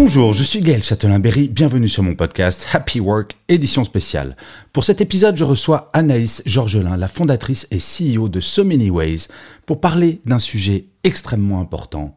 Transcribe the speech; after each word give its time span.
Bonjour, 0.00 0.32
je 0.32 0.44
suis 0.44 0.60
Gaël 0.60 0.84
Châtelain-Berry, 0.84 1.48
bienvenue 1.48 1.88
sur 1.88 2.04
mon 2.04 2.14
podcast 2.14 2.68
Happy 2.72 3.00
Work, 3.00 3.36
édition 3.48 3.82
spéciale. 3.82 4.36
Pour 4.72 4.84
cet 4.84 5.00
épisode, 5.00 5.36
je 5.36 5.42
reçois 5.42 5.90
Anaïs 5.92 6.40
Georgelin, 6.46 6.96
la 6.96 7.08
fondatrice 7.08 7.66
et 7.72 7.78
CEO 7.78 8.28
de 8.28 8.38
So 8.38 8.62
Many 8.62 8.90
Ways, 8.90 9.26
pour 9.66 9.80
parler 9.80 10.20
d'un 10.24 10.38
sujet 10.38 10.84
extrêmement 11.02 11.60
important, 11.60 12.16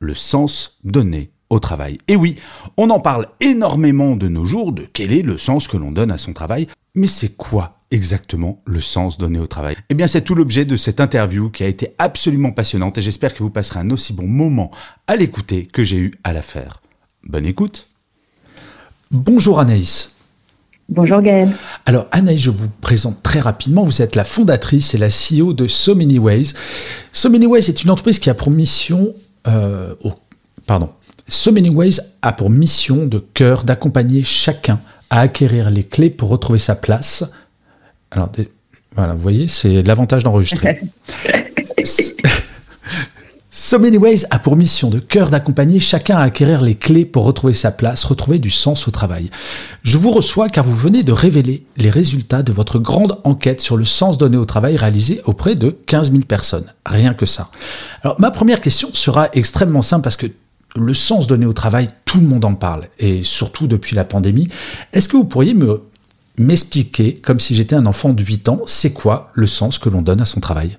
le 0.00 0.14
sens 0.14 0.80
donné 0.82 1.30
au 1.48 1.60
travail. 1.60 1.98
Et 2.08 2.16
oui, 2.16 2.34
on 2.76 2.90
en 2.90 2.98
parle 2.98 3.28
énormément 3.38 4.16
de 4.16 4.26
nos 4.26 4.44
jours, 4.44 4.72
de 4.72 4.84
quel 4.92 5.12
est 5.12 5.22
le 5.22 5.38
sens 5.38 5.68
que 5.68 5.76
l'on 5.76 5.92
donne 5.92 6.10
à 6.10 6.18
son 6.18 6.32
travail, 6.32 6.66
mais 6.96 7.06
c'est 7.06 7.36
quoi 7.36 7.78
exactement 7.92 8.62
le 8.64 8.80
sens 8.80 9.16
donné 9.16 9.38
au 9.38 9.46
travail? 9.46 9.76
Eh 9.90 9.94
bien 9.94 10.08
c'est 10.08 10.22
tout 10.22 10.34
l'objet 10.34 10.64
de 10.64 10.76
cette 10.76 11.00
interview 11.00 11.50
qui 11.50 11.62
a 11.62 11.68
été 11.68 11.94
absolument 11.98 12.50
passionnante 12.50 12.98
et 12.98 13.02
j'espère 13.02 13.32
que 13.32 13.44
vous 13.44 13.50
passerez 13.50 13.78
un 13.78 13.92
aussi 13.92 14.12
bon 14.12 14.26
moment 14.26 14.72
à 15.06 15.14
l'écouter 15.14 15.66
que 15.66 15.84
j'ai 15.84 15.98
eu 15.98 16.12
à 16.24 16.32
la 16.32 16.42
faire. 16.42 16.80
Bonne 17.28 17.46
écoute. 17.46 17.86
Bonjour 19.10 19.58
Anaïs. 19.60 20.12
Bonjour 20.88 21.20
Gaël. 21.20 21.50
Alors 21.84 22.06
Anaïs, 22.12 22.40
je 22.40 22.50
vous 22.50 22.68
présente 22.80 23.22
très 23.22 23.40
rapidement. 23.40 23.82
Vous 23.84 24.02
êtes 24.02 24.14
la 24.14 24.24
fondatrice 24.24 24.94
et 24.94 24.98
la 24.98 25.08
CEO 25.08 25.52
de 25.52 25.66
So 25.66 25.94
Many 25.96 26.18
Ways. 26.18 26.52
So 27.12 27.28
Many 27.28 27.46
Ways 27.46 27.68
est 27.68 27.82
une 27.82 27.90
entreprise 27.90 28.20
qui 28.20 28.30
a 28.30 28.34
pour 28.34 28.50
mission, 28.50 29.12
euh, 29.48 29.94
au- 30.04 30.14
pardon, 30.66 30.90
So 31.26 31.50
Many 31.50 31.70
Ways 31.70 31.98
a 32.22 32.32
pour 32.32 32.50
mission 32.50 33.04
de 33.06 33.18
cœur 33.18 33.64
d'accompagner 33.64 34.22
chacun 34.22 34.78
à 35.10 35.20
acquérir 35.20 35.70
les 35.70 35.82
clés 35.82 36.10
pour 36.10 36.28
retrouver 36.28 36.60
sa 36.60 36.76
place. 36.76 37.24
Alors 38.12 38.28
des- 38.28 38.48
voilà, 38.94 39.14
vous 39.14 39.20
voyez, 39.22 39.48
c'est 39.48 39.82
l'avantage 39.82 40.22
d'enregistrer. 40.22 40.80
So 43.58 43.78
Many 43.78 43.96
Ways 43.96 44.26
a 44.28 44.38
pour 44.38 44.54
mission 44.54 44.90
de 44.90 44.98
cœur 44.98 45.30
d'accompagner 45.30 45.80
chacun 45.80 46.18
à 46.18 46.24
acquérir 46.24 46.60
les 46.60 46.74
clés 46.74 47.06
pour 47.06 47.24
retrouver 47.24 47.54
sa 47.54 47.70
place, 47.70 48.04
retrouver 48.04 48.38
du 48.38 48.50
sens 48.50 48.86
au 48.86 48.90
travail. 48.90 49.30
Je 49.82 49.96
vous 49.96 50.10
reçois 50.10 50.50
car 50.50 50.62
vous 50.62 50.76
venez 50.76 51.02
de 51.02 51.12
révéler 51.12 51.64
les 51.78 51.88
résultats 51.88 52.42
de 52.42 52.52
votre 52.52 52.78
grande 52.78 53.18
enquête 53.24 53.62
sur 53.62 53.78
le 53.78 53.86
sens 53.86 54.18
donné 54.18 54.36
au 54.36 54.44
travail 54.44 54.76
réalisée 54.76 55.22
auprès 55.24 55.54
de 55.54 55.70
15 55.70 56.10
000 56.10 56.24
personnes. 56.24 56.66
Rien 56.84 57.14
que 57.14 57.24
ça. 57.24 57.50
Alors 58.02 58.20
ma 58.20 58.30
première 58.30 58.60
question 58.60 58.90
sera 58.92 59.30
extrêmement 59.32 59.80
simple 59.80 60.04
parce 60.04 60.18
que 60.18 60.26
le 60.76 60.92
sens 60.92 61.26
donné 61.26 61.46
au 61.46 61.54
travail, 61.54 61.88
tout 62.04 62.20
le 62.20 62.26
monde 62.26 62.44
en 62.44 62.54
parle, 62.54 62.88
et 62.98 63.22
surtout 63.22 63.68
depuis 63.68 63.96
la 63.96 64.04
pandémie. 64.04 64.48
Est-ce 64.92 65.08
que 65.08 65.16
vous 65.16 65.24
pourriez 65.24 65.54
me 65.54 65.82
m'expliquer, 66.36 67.22
comme 67.24 67.40
si 67.40 67.54
j'étais 67.54 67.74
un 67.74 67.86
enfant 67.86 68.12
de 68.12 68.22
8 68.22 68.50
ans, 68.50 68.60
c'est 68.66 68.92
quoi 68.92 69.30
le 69.32 69.46
sens 69.46 69.78
que 69.78 69.88
l'on 69.88 70.02
donne 70.02 70.20
à 70.20 70.26
son 70.26 70.40
travail? 70.40 70.76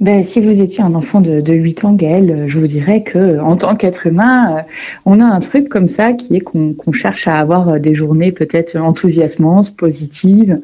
Ben, 0.00 0.24
si 0.24 0.40
vous 0.40 0.62
étiez 0.62 0.82
un 0.82 0.94
enfant 0.94 1.20
de, 1.20 1.42
de 1.42 1.52
8 1.52 1.84
ans, 1.84 1.92
Gaël, 1.92 2.46
je 2.48 2.58
vous 2.58 2.66
dirais 2.66 3.02
que 3.02 3.38
en 3.38 3.56
tant 3.56 3.76
qu'être 3.76 4.06
humain, 4.06 4.56
euh, 4.56 4.62
on 5.04 5.20
a 5.20 5.24
un 5.26 5.40
truc 5.40 5.68
comme 5.68 5.88
ça 5.88 6.14
qui 6.14 6.36
est 6.36 6.40
qu'on 6.40 6.72
qu'on 6.72 6.92
cherche 6.92 7.28
à 7.28 7.34
avoir 7.34 7.68
euh, 7.68 7.78
des 7.78 7.94
journées 7.94 8.32
peut-être 8.32 8.76
enthousiasmantes, 8.76 9.76
positives, 9.76 10.58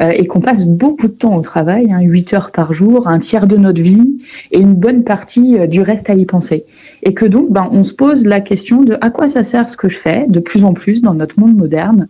euh, 0.00 0.10
et 0.10 0.26
qu'on 0.26 0.40
passe 0.40 0.66
beaucoup 0.66 1.08
de 1.08 1.12
temps 1.12 1.36
au 1.36 1.40
travail, 1.40 1.90
hein, 1.90 2.00
8 2.00 2.34
heures 2.34 2.50
par 2.50 2.74
jour, 2.74 3.08
un 3.08 3.18
tiers 3.18 3.46
de 3.46 3.56
notre 3.56 3.80
vie, 3.80 4.18
et 4.50 4.58
une 4.58 4.74
bonne 4.74 5.04
partie 5.04 5.58
euh, 5.58 5.66
du 5.66 5.80
reste 5.80 6.10
à 6.10 6.14
y 6.14 6.26
penser. 6.26 6.64
Et 7.02 7.14
que 7.14 7.24
donc, 7.24 7.50
ben, 7.50 7.68
on 7.72 7.84
se 7.84 7.94
pose 7.94 8.26
la 8.26 8.40
question 8.40 8.82
de 8.82 8.98
à 9.00 9.08
quoi 9.08 9.26
ça 9.26 9.42
sert 9.42 9.70
ce 9.70 9.76
que 9.78 9.88
je 9.88 9.96
fais 9.96 10.26
de 10.28 10.40
plus 10.40 10.64
en 10.64 10.74
plus 10.74 11.00
dans 11.00 11.14
notre 11.14 11.40
monde 11.40 11.56
moderne, 11.56 12.08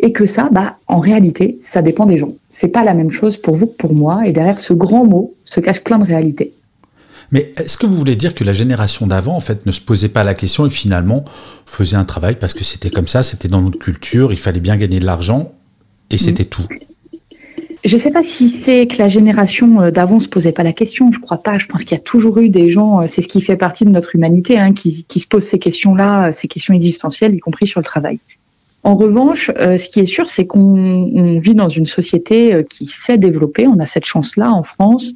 et 0.00 0.12
que 0.12 0.26
ça, 0.26 0.48
bah, 0.52 0.76
en 0.86 0.98
réalité, 0.98 1.58
ça 1.62 1.82
dépend 1.82 2.06
des 2.06 2.18
gens. 2.18 2.34
C'est 2.48 2.68
pas 2.68 2.84
la 2.84 2.94
même 2.94 3.10
chose 3.10 3.36
pour 3.36 3.56
vous 3.56 3.66
que 3.66 3.76
pour 3.76 3.94
moi, 3.94 4.26
et 4.26 4.32
derrière 4.32 4.60
ce 4.60 4.72
grand 4.72 5.04
mot 5.04 5.34
se 5.44 5.60
cache 5.60 5.82
plein 5.82 5.98
de 5.98 6.04
réalités. 6.04 6.52
Mais 7.32 7.52
est-ce 7.58 7.76
que 7.76 7.86
vous 7.86 7.96
voulez 7.96 8.16
dire 8.16 8.34
que 8.34 8.44
la 8.44 8.52
génération 8.52 9.06
d'avant, 9.06 9.34
en 9.34 9.40
fait, 9.40 9.66
ne 9.66 9.72
se 9.72 9.80
posait 9.80 10.08
pas 10.08 10.22
la 10.22 10.34
question 10.34 10.66
et 10.66 10.70
finalement 10.70 11.24
faisait 11.64 11.96
un 11.96 12.04
travail 12.04 12.36
parce 12.36 12.54
que 12.54 12.62
c'était 12.62 12.90
comme 12.90 13.08
ça, 13.08 13.22
c'était 13.22 13.48
dans 13.48 13.62
notre 13.62 13.78
culture, 13.78 14.32
il 14.32 14.38
fallait 14.38 14.60
bien 14.60 14.76
gagner 14.76 15.00
de 15.00 15.06
l'argent 15.06 15.52
et 16.10 16.18
c'était 16.18 16.44
tout? 16.44 16.66
Je 17.84 17.96
sais 17.96 18.10
pas 18.10 18.24
si 18.24 18.48
c'est 18.48 18.88
que 18.88 18.98
la 18.98 19.06
génération 19.06 19.80
euh, 19.80 19.90
d'avant 19.92 20.18
se 20.18 20.26
posait 20.26 20.50
pas 20.50 20.64
la 20.64 20.72
question. 20.72 21.12
Je 21.12 21.20
crois 21.20 21.38
pas. 21.38 21.56
Je 21.56 21.66
pense 21.66 21.84
qu'il 21.84 21.96
y 21.96 22.00
a 22.00 22.02
toujours 22.02 22.38
eu 22.38 22.48
des 22.48 22.68
gens. 22.68 23.02
euh, 23.02 23.06
C'est 23.06 23.22
ce 23.22 23.28
qui 23.28 23.40
fait 23.40 23.56
partie 23.56 23.84
de 23.84 23.90
notre 23.90 24.16
humanité, 24.16 24.58
hein, 24.58 24.72
qui, 24.72 25.04
qui 25.04 25.20
se 25.20 25.28
posent 25.28 25.44
ces 25.44 25.60
questions-là, 25.60 26.28
euh, 26.28 26.32
ces 26.32 26.48
questions 26.48 26.74
existentielles, 26.74 27.32
y 27.34 27.38
compris 27.38 27.68
sur 27.68 27.78
le 27.78 27.84
travail. 27.84 28.18
En 28.86 28.94
revanche, 28.94 29.50
euh, 29.58 29.78
ce 29.78 29.88
qui 29.90 29.98
est 29.98 30.06
sûr, 30.06 30.28
c'est 30.28 30.46
qu'on 30.46 30.60
on 30.60 31.38
vit 31.40 31.56
dans 31.56 31.68
une 31.68 31.86
société 31.86 32.54
euh, 32.54 32.62
qui 32.62 32.86
s'est 32.86 33.18
développée. 33.18 33.66
On 33.66 33.80
a 33.80 33.86
cette 33.86 34.04
chance-là 34.04 34.52
en 34.52 34.62
France, 34.62 35.14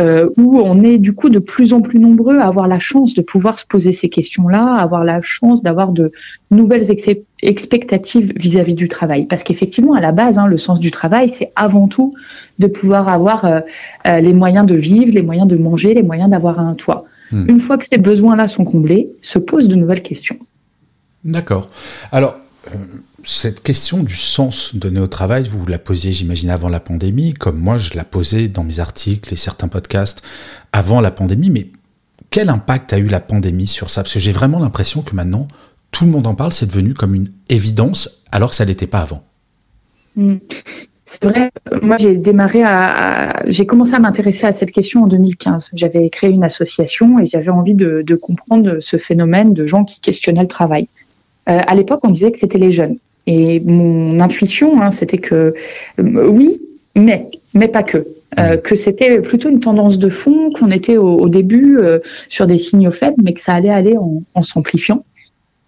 euh, 0.00 0.28
où 0.36 0.58
on 0.58 0.82
est 0.82 0.98
du 0.98 1.12
coup 1.12 1.28
de 1.28 1.38
plus 1.38 1.72
en 1.72 1.80
plus 1.82 2.00
nombreux 2.00 2.38
à 2.40 2.46
avoir 2.48 2.66
la 2.66 2.80
chance 2.80 3.14
de 3.14 3.22
pouvoir 3.22 3.60
se 3.60 3.64
poser 3.64 3.92
ces 3.92 4.08
questions-là, 4.08 4.74
à 4.74 4.82
avoir 4.82 5.04
la 5.04 5.22
chance 5.22 5.62
d'avoir 5.62 5.92
de 5.92 6.10
nouvelles 6.50 6.90
ex- 6.90 7.20
expectatives 7.42 8.32
vis-à-vis 8.34 8.74
du 8.74 8.88
travail. 8.88 9.26
Parce 9.26 9.44
qu'effectivement, 9.44 9.94
à 9.94 10.00
la 10.00 10.10
base, 10.10 10.36
hein, 10.40 10.48
le 10.48 10.58
sens 10.58 10.80
du 10.80 10.90
travail, 10.90 11.28
c'est 11.28 11.52
avant 11.54 11.86
tout 11.86 12.12
de 12.58 12.66
pouvoir 12.66 13.08
avoir 13.08 13.44
euh, 13.44 13.60
euh, 14.08 14.18
les 14.18 14.32
moyens 14.32 14.66
de 14.66 14.74
vivre, 14.74 15.12
les 15.14 15.22
moyens 15.22 15.46
de 15.46 15.56
manger, 15.56 15.94
les 15.94 16.02
moyens 16.02 16.28
d'avoir 16.28 16.58
un 16.58 16.74
toit. 16.74 17.04
Hmm. 17.30 17.48
Une 17.48 17.60
fois 17.60 17.78
que 17.78 17.86
ces 17.86 17.98
besoins-là 17.98 18.48
sont 18.48 18.64
comblés, 18.64 19.10
se 19.22 19.38
posent 19.38 19.68
de 19.68 19.76
nouvelles 19.76 20.02
questions. 20.02 20.38
D'accord. 21.22 21.70
Alors, 22.10 22.34
cette 23.24 23.62
question 23.62 24.02
du 24.02 24.14
sens 24.14 24.74
donné 24.74 25.00
au 25.00 25.06
travail, 25.06 25.48
vous 25.48 25.66
la 25.66 25.78
posiez, 25.78 26.12
j'imagine, 26.12 26.50
avant 26.50 26.68
la 26.68 26.80
pandémie, 26.80 27.34
comme 27.34 27.58
moi 27.58 27.76
je 27.76 27.94
la 27.94 28.04
posais 28.04 28.48
dans 28.48 28.64
mes 28.64 28.78
articles 28.78 29.32
et 29.32 29.36
certains 29.36 29.68
podcasts 29.68 30.22
avant 30.72 31.00
la 31.00 31.10
pandémie, 31.10 31.50
mais 31.50 31.68
quel 32.30 32.48
impact 32.48 32.92
a 32.92 32.98
eu 32.98 33.06
la 33.06 33.20
pandémie 33.20 33.66
sur 33.66 33.90
ça? 33.90 34.02
Parce 34.02 34.14
que 34.14 34.20
j'ai 34.20 34.32
vraiment 34.32 34.58
l'impression 34.58 35.02
que 35.02 35.14
maintenant, 35.14 35.48
tout 35.90 36.04
le 36.04 36.10
monde 36.10 36.26
en 36.26 36.34
parle, 36.34 36.52
c'est 36.52 36.66
devenu 36.66 36.94
comme 36.94 37.14
une 37.14 37.28
évidence, 37.48 38.22
alors 38.30 38.50
que 38.50 38.56
ça 38.56 38.64
l'était 38.64 38.86
pas 38.86 39.00
avant. 39.00 39.24
Mm. 40.16 40.36
C'est 41.08 41.24
vrai, 41.24 41.52
euh, 41.72 41.78
moi 41.82 41.96
j'ai 41.98 42.16
démarré 42.16 42.64
à, 42.64 43.42
j'ai 43.46 43.64
commencé 43.64 43.94
à 43.94 44.00
m'intéresser 44.00 44.46
à 44.46 44.52
cette 44.52 44.72
question 44.72 45.04
en 45.04 45.06
2015. 45.06 45.70
J'avais 45.74 46.10
créé 46.10 46.30
une 46.30 46.42
association 46.42 47.20
et 47.20 47.26
j'avais 47.26 47.50
envie 47.50 47.74
de 47.74 48.14
comprendre 48.16 48.78
ce 48.80 48.96
phénomène 48.96 49.54
de 49.54 49.66
gens 49.66 49.84
qui 49.84 50.00
questionnaient 50.00 50.42
le 50.42 50.48
travail. 50.48 50.88
Euh, 51.48 51.60
à 51.66 51.74
l'époque, 51.74 52.00
on 52.02 52.10
disait 52.10 52.32
que 52.32 52.38
c'était 52.38 52.58
les 52.58 52.72
jeunes. 52.72 52.96
Et 53.26 53.60
mon 53.60 54.20
intuition, 54.20 54.80
hein, 54.80 54.90
c'était 54.90 55.18
que 55.18 55.54
euh, 55.98 56.28
oui, 56.28 56.60
mais, 56.94 57.28
mais 57.54 57.68
pas 57.68 57.82
que. 57.82 58.06
Euh, 58.38 58.56
que 58.56 58.76
c'était 58.76 59.20
plutôt 59.20 59.48
une 59.48 59.60
tendance 59.60 59.98
de 59.98 60.10
fond, 60.10 60.50
qu'on 60.50 60.70
était 60.70 60.96
au, 60.96 61.16
au 61.18 61.28
début 61.28 61.78
euh, 61.78 62.00
sur 62.28 62.46
des 62.46 62.58
signaux 62.58 62.90
faibles, 62.90 63.16
mais 63.22 63.32
que 63.32 63.40
ça 63.40 63.54
allait 63.54 63.70
aller 63.70 63.96
en, 63.96 64.22
en 64.34 64.42
s'amplifiant. 64.42 65.04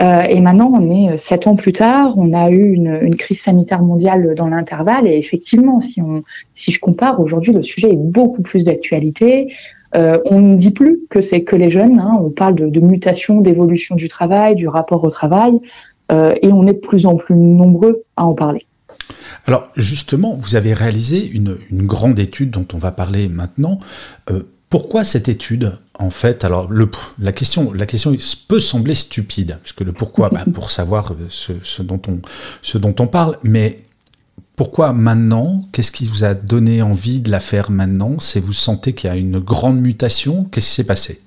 Euh, 0.01 0.23
et 0.23 0.41
maintenant, 0.41 0.71
on 0.75 0.91
est 0.91 1.17
sept 1.17 1.47
ans 1.47 1.57
plus 1.57 1.73
tard, 1.73 2.15
on 2.17 2.33
a 2.33 2.51
eu 2.51 2.73
une, 2.73 2.99
une 3.03 3.17
crise 3.17 3.41
sanitaire 3.41 3.83
mondiale 3.83 4.35
dans 4.37 4.49
l'intervalle, 4.49 5.09
et 5.09 5.17
effectivement, 5.17 5.81
si, 5.81 6.01
on, 6.01 6.23
si 6.55 6.71
je 6.71 6.79
compare, 6.79 7.21
aujourd'hui, 7.21 7.53
le 7.53 7.63
sujet 7.63 7.91
est 7.91 7.97
beaucoup 7.97 8.43
plus 8.43 8.65
d'actualité. 8.65 9.53
Euh, 9.95 10.19
on 10.25 10.41
ne 10.41 10.57
dit 10.57 10.71
plus 10.71 11.01
que 11.11 11.21
c'est 11.21 11.43
que 11.43 11.57
les 11.57 11.71
jeunes, 11.71 11.99
hein, 11.99 12.19
on 12.21 12.31
parle 12.31 12.55
de, 12.55 12.81
mutation, 12.81 13.41
d'évolution 13.41 13.97
du 13.97 14.09
travail, 14.09 14.55
du 14.55 14.69
rapport 14.69 15.03
au 15.05 15.11
travail, 15.11 15.59
euh, 16.13 16.35
et 16.43 16.53
on 16.53 16.67
est 16.67 16.75
de 16.75 16.79
plus 16.79 17.07
en 17.07 17.17
plus 17.17 17.35
nombreux 17.35 18.05
à 18.17 18.27
en 18.27 18.35
parler. 18.35 18.67
Alors 19.47 19.69
justement, 19.77 20.35
vous 20.39 20.57
avez 20.57 20.75
réalisé 20.75 21.27
une, 21.27 21.57
grande 21.73 22.19
étude 22.19 22.51
dont 22.51 22.67
on 22.75 22.79
va 22.79 22.93
parler 22.93 23.29
maintenant. 23.29 23.79
Euh, 24.31 24.43
pourquoi 24.69 25.05
cette 25.05 25.31
étude 25.31 25.79
En 25.99 26.11
fait, 26.11 26.45
alors 26.45 26.69
la 27.19 27.33
question, 27.33 27.73
la 27.73 27.87
question 27.87 28.15
peut 28.49 28.61
sembler 28.61 28.95
stupide, 28.95 29.59
puisque 29.63 29.81
le 29.81 29.93
pourquoi, 29.93 30.29
bah, 30.29 30.45
pour 30.53 30.71
savoir 30.71 31.15
ce, 31.31 31.83
dont 31.83 32.01
on, 32.07 32.21
ce 32.61 32.77
dont 32.77 32.95
on 32.99 33.07
parle, 33.07 33.39
mais 33.43 33.79
pourquoi 34.57 34.93
maintenant? 34.93 35.65
Qu'est-ce 35.73 35.93
qui 35.93 36.07
vous 36.07 36.25
a 36.25 36.35
donné 36.35 36.83
envie 36.83 37.21
de 37.21 37.31
la 37.31 37.41
faire 37.41 37.71
maintenant? 37.71 38.17
C'est 38.19 38.41
vous 38.41 38.53
sentez 38.53 38.93
qu'il 38.93 39.09
y 39.09 39.13
a 39.13 39.17
une 39.17 39.39
grande 39.39 39.81
mutation? 39.81 40.47
Qu'est-ce 40.51 40.69
qui 40.69 40.75
s'est 40.75 40.85
passé? 40.85 41.21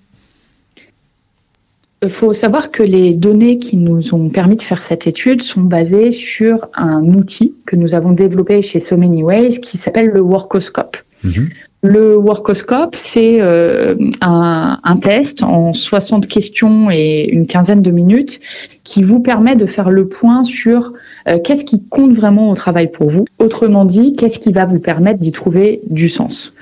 Il 2.04 2.10
faut 2.10 2.34
savoir 2.34 2.72
que 2.72 2.82
les 2.82 3.16
données 3.16 3.60
qui 3.60 3.78
nous 3.78 4.16
ont 4.16 4.30
permis 4.30 4.56
de 4.56 4.64
faire 4.64 4.82
cette 4.82 5.06
étude 5.06 5.44
sont 5.44 5.62
basées 5.62 6.12
sur 6.12 6.68
un 6.74 7.04
outil 7.14 7.54
que 7.68 7.76
nous 7.76 7.94
avons 7.94 8.12
développé 8.12 8.64
chez 8.64 8.80
So 8.80 8.98
Many 8.98 9.22
Ways 9.22 9.60
qui 9.62 9.78
s'appelle 9.78 10.08
le 10.08 10.20
Workoscope. 10.20 10.98
Mhm. 11.24 11.50
Le 11.84 12.16
Workoscope, 12.16 12.96
c'est 12.96 13.42
euh, 13.42 13.96
un, 14.22 14.80
un, 14.84 14.98
test 14.98 15.44
en 15.44 15.74
60 15.74 16.28
questions 16.28 16.90
et 16.92 17.28
une 17.32 17.48
quinzaine 17.48 17.82
de 17.82 17.92
minutes 17.92 18.40
qui 18.84 19.04
vous 19.04 19.20
permet 19.20 19.56
de 19.56 19.66
faire 19.66 19.90
le 19.90 20.08
point 20.08 20.44
sur 20.44 20.94
euh, 21.28 21.40
qu'est-ce 21.40 21.66
qui 21.66 21.84
compte 21.84 22.14
vraiment 22.14 22.50
au 22.50 22.56
travail 22.56 22.92
pour 22.92 23.10
vous? 23.10 23.26
Autrement 23.40 23.86
dit, 23.86 24.16
qu'est-ce 24.16 24.40
qui 24.40 24.52
va 24.52 24.66
vous 24.66 24.80
permettre 24.80 25.20
d'y 25.20 25.32
trouver 25.32 25.82
du 25.90 26.10
sens? 26.10 26.54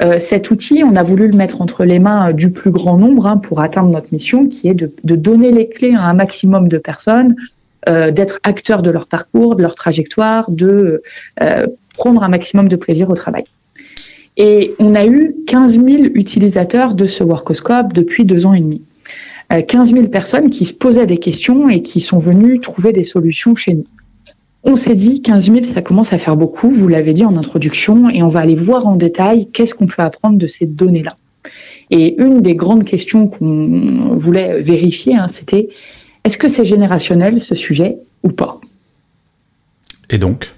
Euh, 0.00 0.18
cet 0.18 0.50
outil, 0.50 0.82
on 0.84 0.96
a 0.96 1.02
voulu 1.02 1.28
le 1.28 1.36
mettre 1.36 1.60
entre 1.60 1.84
les 1.84 1.98
mains 1.98 2.32
du 2.32 2.50
plus 2.50 2.70
grand 2.70 2.96
nombre 2.96 3.26
hein, 3.26 3.36
pour 3.36 3.60
atteindre 3.60 3.90
notre 3.90 4.08
mission, 4.12 4.46
qui 4.46 4.68
est 4.68 4.74
de, 4.74 4.90
donner 5.16 5.52
les 5.52 5.68
clés 5.68 5.94
à 5.94 6.02
un 6.02 6.14
maximum 6.14 6.68
de 6.68 6.78
personnes, 6.78 7.36
euh, 7.88 8.10
d'être 8.10 8.40
acteurs 8.42 8.82
de 8.82 8.90
leur 8.90 9.06
parcours, 9.06 9.56
de 9.56 9.62
leur 9.62 9.74
trajectoire, 9.74 10.50
de 10.50 11.02
prendre 11.96 12.22
un 12.22 12.28
maximum 12.28 12.68
de 12.68 12.76
plaisir 12.76 13.10
au 13.10 13.14
travail. 13.14 13.44
Et 14.38 14.74
on 14.78 14.94
a 14.94 15.04
eu 15.04 15.34
15 15.48 15.84
000 15.84 15.86
utilisateurs 16.14 16.94
de 16.94 17.06
ce 17.06 17.24
Workoscope 17.24 17.92
depuis 17.92 18.24
deux 18.24 18.46
ans 18.46 18.54
et 18.54 18.60
demi. 18.60 18.82
15 19.50 19.92
euh, 19.92 19.96
000 19.96 20.08
personnes 20.08 20.50
qui 20.50 20.64
se 20.64 20.74
posaient 20.74 21.06
des 21.06 21.18
questions 21.18 21.68
et 21.68 21.82
qui 21.82 22.00
sont 22.00 22.18
venues 22.18 22.60
trouver 22.60 22.92
des 22.92 23.02
solutions 23.02 23.56
chez 23.56 23.74
nous. 23.74 23.86
On 24.64 24.76
s'est 24.76 24.94
dit 24.94 25.22
15 25.22 25.52
000, 25.52 25.64
ça 25.64 25.82
commence 25.82 26.12
à 26.12 26.18
faire 26.18 26.36
beaucoup, 26.36 26.70
vous 26.70 26.88
l'avez 26.88 27.12
dit 27.12 27.24
en 27.24 27.36
introduction, 27.36 28.10
et 28.10 28.22
on 28.22 28.28
va 28.28 28.40
aller 28.40 28.56
voir 28.56 28.86
en 28.86 28.96
détail 28.96 29.48
qu'est-ce 29.52 29.74
qu'on 29.74 29.86
peut 29.86 30.02
apprendre 30.02 30.36
de 30.36 30.46
ces 30.46 30.66
données-là. 30.66 31.16
Et 31.90 32.20
une 32.20 32.42
des 32.42 32.54
grandes 32.54 32.84
questions 32.84 33.28
qu'on 33.28 34.16
voulait 34.18 34.60
vérifier, 34.60 35.14
hein, 35.14 35.28
c'était 35.28 35.68
est-ce 36.24 36.36
que 36.36 36.48
c'est 36.48 36.64
générationnel 36.64 37.40
ce 37.40 37.54
sujet 37.54 37.98
ou 38.22 38.30
pas? 38.30 38.60
Et 40.10 40.18
donc? 40.18 40.54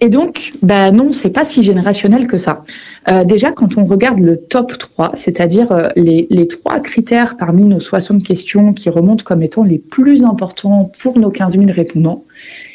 Et 0.00 0.08
donc, 0.08 0.52
bah 0.62 0.90
non, 0.90 1.12
c'est 1.12 1.30
pas 1.30 1.44
si 1.44 1.62
générationnel 1.62 2.26
que 2.26 2.36
ça. 2.36 2.64
Euh, 3.08 3.24
déjà, 3.24 3.52
quand 3.52 3.78
on 3.78 3.84
regarde 3.84 4.18
le 4.18 4.36
top 4.36 4.76
3, 4.76 5.12
c'est-à-dire 5.14 5.70
euh, 5.72 5.88
les, 5.96 6.26
les, 6.30 6.48
trois 6.48 6.80
critères 6.80 7.36
parmi 7.36 7.64
nos 7.64 7.80
60 7.80 8.22
questions 8.22 8.72
qui 8.72 8.90
remontent 8.90 9.24
comme 9.24 9.42
étant 9.42 9.64
les 9.64 9.78
plus 9.78 10.24
importants 10.24 10.90
pour 11.00 11.18
nos 11.18 11.30
15 11.30 11.58
000 11.58 11.66
répondants, 11.70 12.24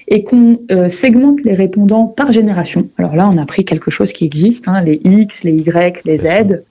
et 0.09 0.23
qu'on 0.23 0.59
euh, 0.71 0.89
segmente 0.89 1.41
les 1.43 1.53
répondants 1.53 2.05
par 2.05 2.31
génération. 2.31 2.89
Alors 2.97 3.15
là, 3.15 3.29
on 3.31 3.37
a 3.37 3.45
pris 3.45 3.63
quelque 3.63 3.91
chose 3.91 4.11
qui 4.11 4.25
existe, 4.25 4.67
hein, 4.67 4.81
les 4.81 4.99
X, 5.03 5.43
les 5.43 5.53
Y, 5.53 6.01
les 6.03 6.17
Z. 6.17 6.63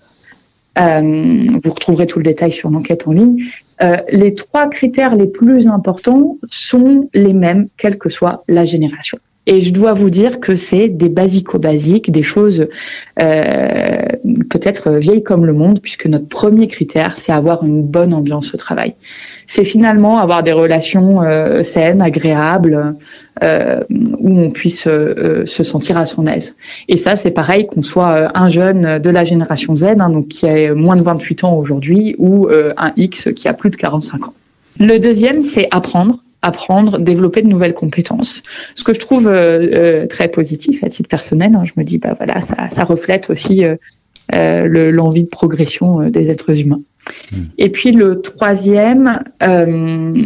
vous 0.76 1.70
retrouverez 1.73 2.06
tout 2.06 2.19
le 2.19 2.25
détail 2.25 2.52
sur 2.52 2.70
l'enquête 2.70 3.08
en 3.08 3.12
ligne. 3.12 3.44
les 4.12 4.35
trois 4.35 4.69
critères 4.69 5.14
les 5.17 5.26
plus 5.26 5.67
importants 5.67 6.37
sont 6.46 7.08
les 7.14 7.32
mêmes, 7.32 7.69
quelle 7.76 7.96
que 7.96 8.08
soit 8.08 8.44
la 8.49 8.64
génération. 8.64 9.19
Et 9.50 9.62
je 9.62 9.73
dois 9.73 9.95
vous 9.95 10.11
dire 10.11 10.41
que 10.41 10.56
c'est 10.56 10.89
des 10.89 11.09
basico-basiques, 11.09 12.12
des 12.12 12.23
choses 12.23 12.69
euh, 13.19 14.03
peut-être 14.50 14.91
vieilles 14.91 15.23
comme 15.23 15.47
le 15.47 15.55
monde, 15.55 15.81
puisque 15.81 16.05
notre 16.05 16.29
premier 16.29 16.69
critère, 16.69 17.17
c'est 17.17 17.33
avoir 17.33 17.65
une 17.65 17.83
bonne 17.83 18.12
ambiance 18.12 18.53
au 18.53 18.59
travail. 18.59 18.93
C'est 19.47 19.65
finalement 19.65 20.19
avoir 20.19 20.43
des 20.43 20.53
relations 20.53 21.23
euh, 21.23 21.62
saines, 21.62 22.03
agréables, 22.03 22.95
euh, 23.43 23.81
où 23.91 24.39
on 24.39 24.50
puisse 24.50 24.83
se 24.83 25.65
sentir 25.65 25.97
à 25.97 26.05
son 26.05 26.27
aise. 26.27 26.55
Et 26.89 26.99
ça, 26.99 27.17
c'est 27.17 27.31
pareil 27.31 27.67
qu'on 27.67 27.83
soit 27.83 28.31
un 28.39 28.50
jeune 28.50 28.99
de 28.99 29.11
la 29.11 29.25
génération 29.25 29.75
Z, 29.75 29.85
hein, 29.99 30.11
donc 30.11 30.29
qui 30.29 30.47
a 30.47 30.75
moins 30.75 30.97
de 30.97 31.03
28 31.03 31.45
ans 31.45 31.56
aujourd'hui, 31.56 32.15
ou 32.19 32.49
un 32.50 32.93
X 32.99 33.31
qui 33.35 33.49
a 33.49 33.55
plus 33.55 33.71
de 33.71 33.77
45 33.77 34.29
ans. 34.29 34.35
Le 34.79 34.99
deuxième, 34.99 35.43
c'est 35.43 35.69
apprendre 35.71 36.23
apprendre, 36.43 36.99
développer 36.99 37.43
de 37.43 37.49
nouvelles 37.49 37.75
compétences. 37.75 38.43
Ce 38.75 38.85
que 38.85 38.94
je 38.94 39.00
trouve 39.00 39.26
euh, 39.26 39.70
euh, 39.75 40.06
très 40.06 40.29
positif 40.29 40.85
à 40.85 40.88
titre 40.88 41.08
personnel, 41.08 41.55
hein, 41.55 41.64
je 41.64 41.73
me 41.76 41.85
dis 41.85 41.99
bah 41.99 42.14
voilà, 42.17 42.40
ça, 42.40 42.70
ça 42.70 42.85
reflète 42.85 43.31
aussi 43.31 43.64
euh, 43.64 44.93
l'envie 44.93 45.25
de 45.25 45.29
progression 45.29 46.08
des 46.11 46.31
êtres 46.31 46.58
humains. 46.58 46.81
Hmm. 47.32 47.44
Et 47.56 47.70
puis 47.70 47.93
le 47.93 48.20
troisième, 48.20 49.20
le 49.40 50.25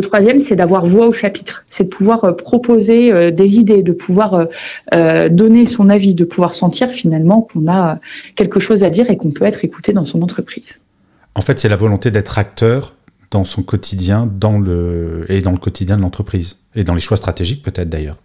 troisième, 0.00 0.42
c'est 0.42 0.56
d'avoir 0.56 0.86
voix 0.86 1.06
au 1.06 1.12
chapitre, 1.12 1.64
c'est 1.68 1.84
de 1.84 1.88
pouvoir 1.88 2.36
proposer 2.36 3.32
des 3.32 3.58
idées, 3.58 3.82
de 3.82 3.92
pouvoir 3.92 4.46
donner 4.92 5.64
son 5.64 5.88
avis, 5.88 6.14
de 6.14 6.24
pouvoir 6.24 6.54
sentir 6.54 6.90
finalement 6.90 7.40
qu'on 7.40 7.66
a 7.66 7.98
quelque 8.36 8.60
chose 8.60 8.84
à 8.84 8.90
dire 8.90 9.10
et 9.10 9.16
qu'on 9.16 9.30
peut 9.30 9.46
être 9.46 9.64
écouté 9.64 9.94
dans 9.94 10.04
son 10.04 10.20
entreprise. 10.20 10.82
En 11.34 11.40
fait, 11.40 11.58
c'est 11.58 11.70
la 11.70 11.76
volonté 11.76 12.10
d'être 12.10 12.38
acteur 12.38 12.92
dans 13.34 13.42
son 13.42 13.64
quotidien 13.64 14.26
dans 14.26 14.60
le, 14.60 15.26
et 15.28 15.42
dans 15.42 15.50
le 15.50 15.58
quotidien 15.58 15.96
de 15.96 16.02
l'entreprise, 16.02 16.58
et 16.76 16.84
dans 16.84 16.94
les 16.94 17.00
choix 17.00 17.16
stratégiques 17.16 17.62
peut-être 17.62 17.88
d'ailleurs. 17.88 18.18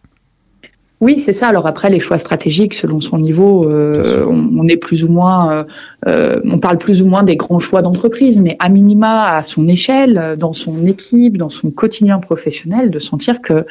Oui, 1.02 1.18
c'est 1.18 1.32
ça. 1.32 1.48
Alors 1.48 1.66
après, 1.66 1.90
les 1.90 2.02
choix 2.02 2.18
stratégiques, 2.18 2.74
selon 2.74 3.00
son 3.00 3.20
niveau, 3.20 3.64
euh, 3.64 4.26
on, 4.28 4.68
est 4.68 4.76
plus 4.76 5.06
ou 5.06 5.08
moins, 5.08 5.52
euh, 5.52 5.64
euh, 6.08 6.42
on 6.44 6.60
parle 6.60 6.78
plus 6.78 7.02
ou 7.02 7.06
moins 7.06 7.24
des 7.24 7.38
grands 7.38 7.62
choix 7.62 7.82
d'entreprise, 7.82 8.42
mais 8.42 8.58
à 8.60 8.68
minima, 8.68 9.34
à 9.34 9.42
son 9.42 9.70
échelle, 9.70 10.36
dans 10.38 10.52
son 10.52 10.86
équipe, 10.86 11.38
dans 11.38 11.48
son 11.48 11.72
quotidien 11.72 12.20
professionnel, 12.20 12.92
de 12.92 13.00
sentir 13.00 13.42
que 13.42 13.66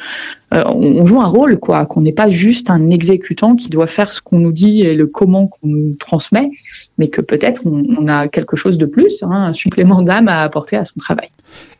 on 0.51 1.05
joue 1.05 1.21
un 1.21 1.27
rôle, 1.27 1.59
quoi, 1.59 1.85
qu'on 1.85 2.01
n'est 2.01 2.11
pas 2.11 2.31
juste 2.31 2.71
un 2.71 2.89
exécutant 2.89 3.55
qui 3.55 3.69
doit 3.69 3.85
faire 3.85 4.11
ce 4.11 4.19
qu'on 4.19 4.39
nous 4.39 4.51
dit 4.51 4.81
et 4.81 4.95
le 4.95 5.05
comment 5.05 5.45
qu'on 5.45 5.67
nous 5.67 5.93
transmet, 5.99 6.49
mais 6.97 7.09
que 7.09 7.21
peut-être 7.21 7.61
on, 7.67 8.07
a 8.07 8.27
quelque 8.27 8.55
chose 8.55 8.79
de 8.79 8.87
plus, 8.87 9.21
hein, 9.21 9.29
un 9.31 9.53
supplément 9.53 10.01
d'âme 10.01 10.27
à 10.27 10.41
apporter 10.41 10.75
à 10.75 10.85
son 10.85 10.99
travail. 10.99 11.29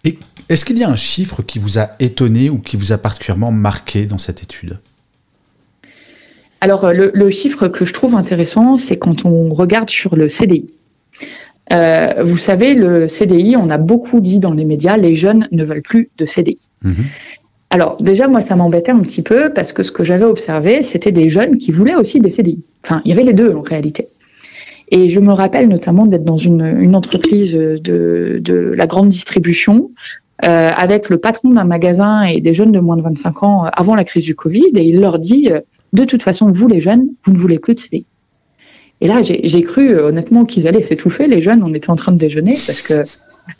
Et 0.03 0.19
est-ce 0.47 0.65
qu'il 0.65 0.77
y 0.77 0.83
a 0.83 0.89
un 0.89 0.95
chiffre 0.95 1.41
qui 1.41 1.57
vous 1.57 1.79
a 1.79 1.89
étonné 1.99 2.51
ou 2.51 2.59
qui 2.59 2.77
vous 2.77 2.91
a 2.91 2.99
particulièrement 2.99 3.51
marqué 3.51 4.05
dans 4.05 4.19
cette 4.19 4.43
étude? 4.43 4.77
Alors, 6.61 6.91
le, 6.93 7.29
chiffre 7.29 7.67
que 7.69 7.85
je 7.85 7.93
trouve 7.93 8.15
intéressant, 8.15 8.75
c'est 8.75 8.97
quand 8.97 9.25
on 9.25 9.53
regarde 9.53 9.89
sur 9.89 10.15
le 10.15 10.27
CDI. 10.27 10.73
Euh, 11.71 12.23
vous 12.23 12.37
savez, 12.37 12.73
le 12.73 13.07
CDI, 13.07 13.55
on 13.55 13.69
a 13.69 13.77
beaucoup 13.77 14.19
dit 14.19 14.39
dans 14.39 14.53
les 14.53 14.65
médias, 14.65 14.97
les 14.97 15.15
jeunes 15.15 15.47
ne 15.51 15.63
veulent 15.63 15.81
plus 15.81 16.09
de 16.17 16.25
CDI. 16.25 16.69
Mhm. 16.83 17.05
Alors, 17.69 17.97
déjà, 18.01 18.27
moi, 18.27 18.41
ça 18.41 18.55
m'embêtait 18.55 18.91
un 18.91 18.99
petit 18.99 19.21
peu 19.21 19.53
parce 19.53 19.71
que 19.71 19.83
ce 19.83 19.91
que 19.91 20.03
j'avais 20.03 20.25
observé, 20.25 20.81
c'était 20.81 21.11
des 21.11 21.29
jeunes 21.29 21.59
qui 21.59 21.71
voulaient 21.71 21.95
aussi 21.95 22.19
des 22.19 22.31
CDI. 22.31 22.61
Enfin, 22.83 23.01
il 23.05 23.09
y 23.09 23.11
avait 23.13 23.23
les 23.23 23.33
deux 23.33 23.53
en 23.53 23.61
réalité. 23.61 24.09
Et 24.91 25.09
je 25.09 25.19
me 25.19 25.31
rappelle 25.31 25.69
notamment 25.69 26.07
d'être 26.07 26.23
dans 26.23 26.37
une, 26.37 26.95
entreprise 26.95 27.53
de, 27.53 28.73
la 28.75 28.87
grande 28.87 29.09
distribution 29.09 29.91
euh, 30.43 30.71
avec 30.75 31.09
le 31.09 31.19
patron 31.19 31.51
d'un 31.51 31.63
magasin 31.63 32.23
et 32.23 32.41
des 32.41 32.55
jeunes 32.55 32.71
de 32.71 32.79
moins 32.79 32.97
de 32.97 33.03
25 33.03 33.43
ans 33.43 33.65
avant 33.71 33.93
la 33.93 34.03
crise 34.03 34.25
du 34.25 34.33
Covid, 34.35 34.71
et 34.75 34.83
il 34.83 34.99
leur 34.99 35.19
dit 35.19 35.49
de 35.93 36.03
toute 36.03 36.21
façon, 36.21 36.51
vous 36.51 36.67
les 36.67 36.81
jeunes, 36.81 37.09
vous 37.25 37.33
ne 37.33 37.37
voulez 37.37 37.59
plus 37.59 37.75
de 37.75 37.79
CDI. 37.79 38.05
Et 39.01 39.07
là, 39.07 39.21
j'ai 39.21 39.61
cru 39.63 39.91
euh, 39.91 40.07
honnêtement 40.07 40.45
qu'ils 40.45 40.67
allaient 40.67 40.81
s'étouffer, 40.81 41.27
les 41.27 41.41
jeunes. 41.41 41.63
On 41.63 41.73
était 41.73 41.89
en 41.89 41.95
train 41.95 42.11
de 42.11 42.17
déjeuner 42.17 42.57
parce 42.67 42.81
que 42.81 43.05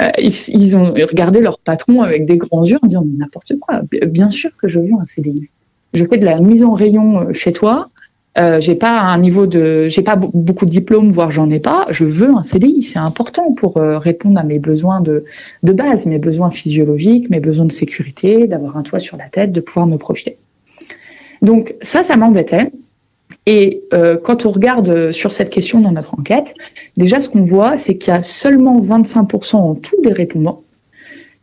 euh, 0.01 0.12
ils, 0.17 0.77
ont 0.77 0.93
regardé 0.93 1.39
leur 1.39 1.59
patron 1.59 2.01
avec 2.01 2.25
des 2.25 2.38
grands 2.38 2.65
yeux 2.65 2.77
en 2.81 2.88
disant 2.88 3.05
n'importe 3.05 3.53
quoi. 3.59 3.81
Bien 4.07 4.29
sûr 4.29 4.51
que 4.57 4.67
je 4.67 4.79
veux 4.79 4.93
un 5.00 5.05
CDI. 5.05 5.50
Je 5.93 6.05
fais 6.05 6.17
de 6.17 6.25
la 6.25 6.39
mise 6.39 6.63
en 6.63 6.74
rayon 6.74 7.21
euh, 7.21 7.33
chez 7.33 7.53
toi. 7.53 7.89
Euh, 8.38 8.59
j'ai 8.59 8.75
pas 8.75 9.00
un 9.00 9.17
niveau 9.17 9.48
de, 9.48 9.88
j'ai 9.89 10.03
pas 10.03 10.15
beaucoup 10.15 10.65
de 10.65 10.69
diplômes, 10.69 11.09
voire 11.09 11.31
j'en 11.31 11.50
ai 11.50 11.59
pas. 11.59 11.88
Je 11.89 12.05
veux 12.05 12.29
un 12.29 12.43
CDI. 12.43 12.83
C'est 12.83 13.00
important 13.00 13.53
pour 13.53 13.75
répondre 13.75 14.39
à 14.39 14.43
mes 14.43 14.59
besoins 14.59 15.01
de, 15.01 15.25
de 15.63 15.74
base, 15.74 16.05
mes 16.05 16.19
besoins 16.19 16.51
physiologiques, 16.51 17.29
mes 17.29 17.39
besoins 17.39 17.65
de 17.65 17.71
sécurité, 17.71 18.48
d'avoir 18.48 18.77
un 18.77 18.83
toit 18.83 19.00
sur 19.00 19.17
la 19.17 19.29
tête, 19.29 19.51
de 19.51 19.62
pouvoir 19.62 19.88
me 19.88 19.98
projeter. 19.98 20.38
Donc 21.41 21.75
ça, 21.81 22.03
ça 22.03 22.17
m'embêtait. 22.17 22.72
Et 23.46 23.81
euh, 23.93 24.17
quand 24.17 24.46
on 24.46 24.51
regarde 24.51 25.12
sur 25.12 25.31
cette 25.31 25.50
question 25.50 25.81
dans 25.81 25.91
notre 25.91 26.13
enquête, 26.13 26.53
déjà 26.98 27.22
ce 27.22 27.29
qu'on 27.29 27.43
voit, 27.43 27.77
c'est 27.77 27.96
qu'il 27.96 28.13
y 28.13 28.15
a 28.15 28.24
seulement 28.24 28.81
25% 28.81 29.55
en 29.55 29.75
tout 29.75 29.96
des 30.03 30.13
répondants 30.13 30.62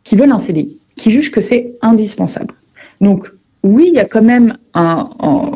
qui 0.03 0.15
veulent 0.15 0.31
un 0.31 0.39
CDI, 0.39 0.77
qui 0.95 1.11
jugent 1.11 1.31
que 1.31 1.41
c'est 1.41 1.73
indispensable. 1.81 2.53
Donc 3.01 3.29
oui, 3.63 3.85
il 3.87 3.93
y 3.93 3.99
a 3.99 4.05
quand 4.05 4.21
même 4.21 4.57
un, 4.73 5.09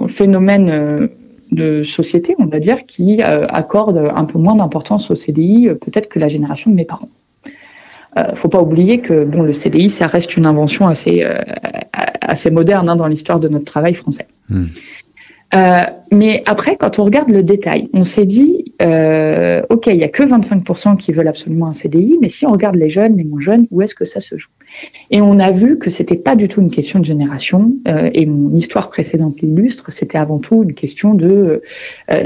phénomène 0.07 0.69
euh, 0.69 1.07
de 1.51 1.83
société, 1.83 2.35
on 2.39 2.45
va 2.45 2.59
dire, 2.59 2.85
qui 2.85 3.21
euh, 3.21 3.45
accorde 3.47 4.11
un 4.13 4.25
peu 4.25 4.39
moins 4.39 4.55
d'importance 4.55 5.11
au 5.11 5.15
CDI, 5.15 5.69
peut-être 5.79 6.09
que 6.09 6.19
la 6.19 6.27
génération 6.27 6.71
de 6.71 6.75
mes 6.75 6.85
parents. 6.85 7.09
Euh, 8.17 8.35
faut 8.35 8.49
pas 8.49 8.61
oublier 8.61 8.99
que 8.99 9.23
bon, 9.23 9.43
le 9.43 9.53
CDI, 9.53 9.89
ça 9.89 10.07
reste 10.07 10.35
une 10.35 10.45
invention 10.45 10.87
assez, 10.87 11.23
euh, 11.23 11.39
assez 12.21 12.51
moderne 12.51 12.89
hein, 12.89 12.95
dans 12.95 13.07
l'histoire 13.07 13.39
de 13.39 13.47
notre 13.47 13.65
travail 13.65 13.93
français. 13.93 14.27
Hmm. 14.49 14.65
Euh, 15.53 15.81
mais 16.11 16.43
après, 16.45 16.77
quand 16.77 16.99
on 16.99 17.03
regarde 17.03 17.29
le 17.29 17.43
détail, 17.43 17.89
on 17.93 18.05
s'est 18.05 18.25
dit, 18.25 18.73
euh, 18.81 19.61
ok, 19.69 19.87
il 19.87 19.97
y 19.97 20.03
a 20.03 20.07
que 20.07 20.23
25% 20.23 20.95
qui 20.97 21.11
veulent 21.11 21.27
absolument 21.27 21.67
un 21.67 21.73
CDI, 21.73 22.17
mais 22.21 22.29
si 22.29 22.45
on 22.45 22.51
regarde 22.51 22.75
les 22.75 22.89
jeunes, 22.89 23.17
les 23.17 23.25
moins 23.25 23.41
jeunes, 23.41 23.67
où 23.69 23.81
est-ce 23.81 23.93
que 23.93 24.05
ça 24.05 24.21
se 24.21 24.37
joue? 24.37 24.49
Et 25.09 25.19
on 25.19 25.39
a 25.39 25.51
vu 25.51 25.77
que 25.77 25.89
c'était 25.89 26.15
pas 26.15 26.35
du 26.37 26.47
tout 26.47 26.61
une 26.61 26.71
question 26.71 26.99
de 26.99 27.05
génération. 27.05 27.73
Euh, 27.87 28.09
et 28.13 28.25
mon 28.25 28.53
histoire 28.55 28.89
précédente 28.89 29.41
l'illustre, 29.41 29.91
c'était 29.91 30.17
avant 30.17 30.39
tout 30.39 30.63
une 30.63 30.73
question 30.73 31.15
de 31.15 31.61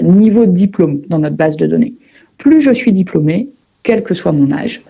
niveau 0.03 0.45
de 0.45 0.51
diplôme 0.51 1.01
dans 1.09 1.19
notre 1.19 1.35
base 1.35 1.57
de 1.57 1.65
données. 1.65 1.93
Plus 2.37 2.61
je 2.61 2.71
suis 2.71 2.91
diplômé, 2.91 3.49
quel 3.81 4.03
que 4.03 4.13
soit 4.13 4.31
mon 4.31 4.51
âge, 4.51 4.83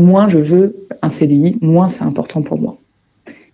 moins 0.00 0.28
je 0.28 0.38
veux 0.38 0.76
un 1.02 1.10
CDI, 1.10 1.56
moins 1.60 1.88
c'est 1.88 2.02
important 2.02 2.42
pour 2.42 2.58
moi. 2.58 2.76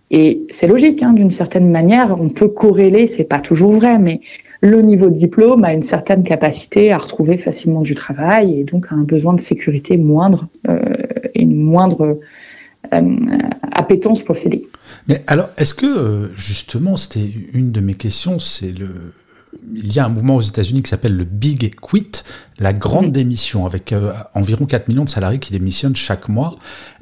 Et 0.09 0.45
c'est 0.49 0.67
logique, 0.67 1.03
hein, 1.03 1.13
d'une 1.13 1.31
certaine 1.31 1.69
manière, 1.69 2.17
on 2.19 2.29
peut 2.29 2.47
corréler, 2.47 3.07
c'est 3.07 3.25
pas 3.25 3.39
toujours 3.39 3.73
vrai, 3.73 3.99
mais 3.99 4.21
le 4.61 4.81
niveau 4.81 5.09
de 5.09 5.15
diplôme 5.15 5.63
a 5.65 5.73
une 5.73 5.83
certaine 5.83 6.23
capacité 6.23 6.91
à 6.91 6.97
retrouver 6.97 7.37
facilement 7.37 7.81
du 7.81 7.93
travail 7.93 8.59
et 8.59 8.63
donc 8.63 8.87
a 8.89 8.95
un 8.95 9.03
besoin 9.03 9.33
de 9.33 9.41
sécurité 9.41 9.97
moindre 9.97 10.47
euh, 10.69 10.79
et 11.35 11.43
une 11.43 11.61
moindre 11.61 12.19
euh, 12.93 13.15
appétence 13.71 14.23
pour 14.23 14.35
le 14.35 14.39
CDI. 14.39 14.67
Mais 15.07 15.23
alors, 15.27 15.49
est-ce 15.57 15.73
que 15.73 15.85
euh, 15.85 16.33
justement, 16.35 16.95
c'était 16.95 17.29
une 17.53 17.71
de 17.71 17.81
mes 17.81 17.93
questions, 17.93 18.39
c'est 18.39 18.71
le 18.71 18.87
il 19.73 19.93
y 19.93 19.99
a 19.99 20.05
un 20.05 20.09
mouvement 20.09 20.35
aux 20.35 20.41
États-Unis 20.41 20.81
qui 20.83 20.89
s'appelle 20.89 21.15
le 21.15 21.23
Big 21.23 21.75
Quit, 21.81 22.23
la 22.59 22.73
grande 22.73 23.11
démission, 23.11 23.65
avec 23.65 23.93
environ 24.33 24.65
4 24.65 24.87
millions 24.87 25.05
de 25.05 25.09
salariés 25.09 25.39
qui 25.39 25.51
démissionnent 25.51 25.95
chaque 25.95 26.27
mois. 26.29 26.57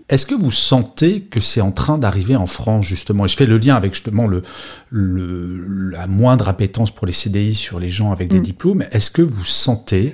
Est-ce 0.08 0.28
que 0.28 0.36
vous 0.36 0.52
sentez 0.52 1.22
que 1.22 1.40
c'est 1.40 1.62
en 1.62 1.72
train 1.72 1.98
d'arriver 1.98 2.36
en 2.36 2.46
France, 2.46 2.86
justement? 2.86 3.26
Et 3.26 3.28
je 3.28 3.36
fais 3.36 3.48
le 3.48 3.58
lien 3.58 3.76
avec 3.76 3.94
justement 3.94 4.28
le, 4.28 4.44
la 4.92 6.06
moindre 6.06 6.48
appétence 6.48 6.92
pour 6.92 7.08
les 7.08 7.14
CDI 7.14 7.56
sur 7.56 7.80
les 7.80 7.90
gens 7.90 8.12
avec 8.12 8.28
des 8.28 8.40
mm. 8.40 8.44
diplômes. 8.44 8.84
Est-ce 8.92 9.10
que 9.10 9.24
vous 9.24 9.46
sentez 9.46 10.14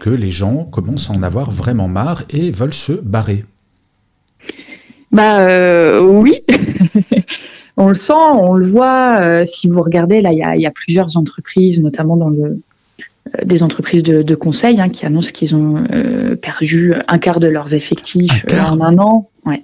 que 0.00 0.10
les 0.10 0.30
gens 0.30 0.64
commencent 0.64 1.08
à 1.08 1.12
en 1.12 1.22
avoir 1.22 1.52
vraiment 1.52 1.86
marre 1.86 2.24
et 2.30 2.50
veulent 2.50 2.74
se 2.74 2.92
barrer? 2.92 3.44
Bah 5.12 5.40
euh, 5.40 6.00
oui, 6.00 6.42
on 7.76 7.88
le 7.88 7.94
sent, 7.94 8.12
on 8.14 8.54
le 8.54 8.66
voit. 8.66 9.20
Euh, 9.20 9.46
si 9.46 9.68
vous 9.68 9.82
regardez, 9.82 10.20
là, 10.20 10.32
il 10.32 10.60
y 10.60 10.66
a, 10.66 10.70
plusieurs 10.72 11.16
entreprises, 11.16 11.80
notamment 11.80 12.16
dans 12.16 12.30
le, 12.30 12.42
euh, 12.42 12.62
des 13.44 13.62
entreprises 13.62 14.02
de, 14.02 14.34
conseil 14.34 14.80
hein, 14.80 14.88
qui 14.88 15.06
annoncent 15.06 15.32
qu'ils 15.32 15.54
ont 15.54 15.84
euh, 15.92 16.36
perdu 16.36 16.94
un 17.08 17.18
quart 17.18 17.40
de 17.40 17.46
leurs 17.46 17.74
effectifs 17.74 18.44
euh, 18.52 18.60
en 18.60 18.80
un 18.80 18.98
an. 18.98 19.30
Ouais. 19.46 19.62